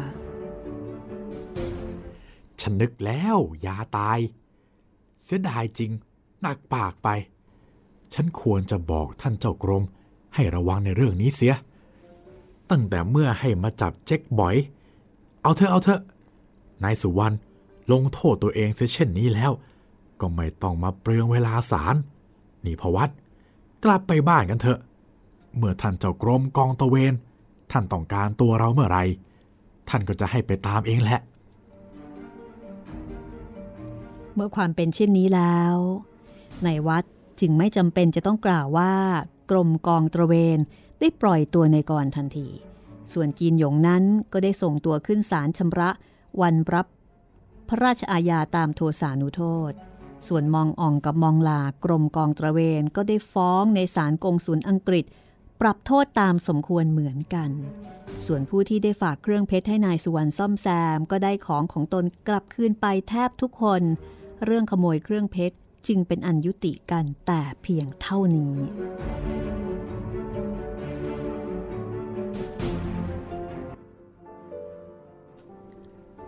[2.62, 4.20] ฉันนึกแล้วยาตาย
[5.24, 5.92] เสียดายจริง
[6.42, 7.10] หนักปากไป
[8.14, 9.84] ฉันควรจะบอกท่านเจ้ากรม
[10.36, 11.54] ให้ระวังในเรื่องนี้เสีย
[12.70, 14.56] ตั้งแต่เมื่อให้มาจับเจ๊กบ่อย
[15.42, 16.02] เอาเถอะเอาเถอะ
[16.84, 17.36] นายสุวรรณ
[17.92, 19.52] ลงโทษตัวเองเสียเช่นนี้แล้ว
[20.22, 21.96] ก็ไม่ต้องมาเปลืองเวลาสาร
[22.66, 23.10] นี่พวัด
[23.84, 24.80] กลับไปบ้านกันเถอะ
[25.58, 27.14] เมื่อท่านเจ้ากรมกองตะเวน
[27.72, 29.00] ท่านต้องการตัวเราเมื่อไหร
[29.90, 31.20] ท่านก็จะให้ไปตามเองแหละ
[34.36, 35.76] เมื่อความเป็นเช่นนี้แล้ว
[36.64, 37.04] ในวัด
[37.40, 38.94] จึงไม่จำเป็นจะต้องกล่าวว่า
[39.52, 40.58] กรมกองตระเวน
[41.00, 42.48] ได้ปล่อยตัวในกรทันที
[43.14, 44.04] ส่วนจีนหยงนั้น
[44.34, 45.90] ก็ได้ส่งตัวขึ้นศาลชำระ
[46.42, 46.88] วันรับ
[47.68, 49.72] พระราชอาญาตามโทสานุโทษ
[50.28, 55.06] ส่วนมองอ่องกับมองลากรมกองตระเวนก็ได้ฟ้องในศาลกงสุลอังกฤษ
[55.62, 57.50] ปรับโทษตามสมควรเหมือนกัน
[58.26, 60.68] ส่วนผู้ที่ได้ฝากเครื่องเพชรให้นายสุวรรณซ่อมแซ
[60.98, 63.82] ม ก็ได้ของของตนกลับคืนไปแทบทุกคน
[64.46, 65.56] เรื่องขโมยเครื่องเพชร
[65.88, 68.56] จึงเป็นอันยุติกันแต่เพียงเท่านี้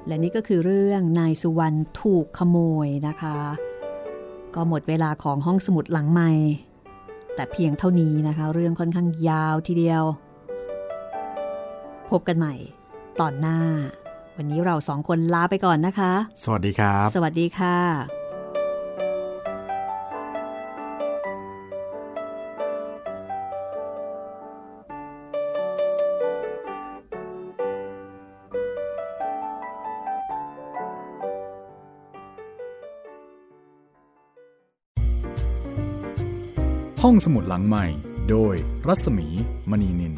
[0.07, 3.37] และนี่ก็คือเรื่องนายสุวรรณถูกขโมยนะคะ
[4.55, 6.31] ก็หมดเวลาของห้องสมุดหลังใหม่
[7.35, 10.03] แต่เพียงเท่านี้นะคะ เรื่องค่อนข้างยาวทีเดียว
[12.09, 12.53] พบกันใหม่
[13.19, 13.59] ตอนหน้า
[14.37, 16.11] วันนี้เราสองคนลาไปก่อนนะคะ
[16.43, 17.77] สวัสดีครับ สวัสดีค่ะ
[37.03, 37.85] ห้องสมุดหลังใหม่
[38.29, 38.55] โดย
[38.87, 39.27] รัศมี
[39.69, 40.13] มณีนิน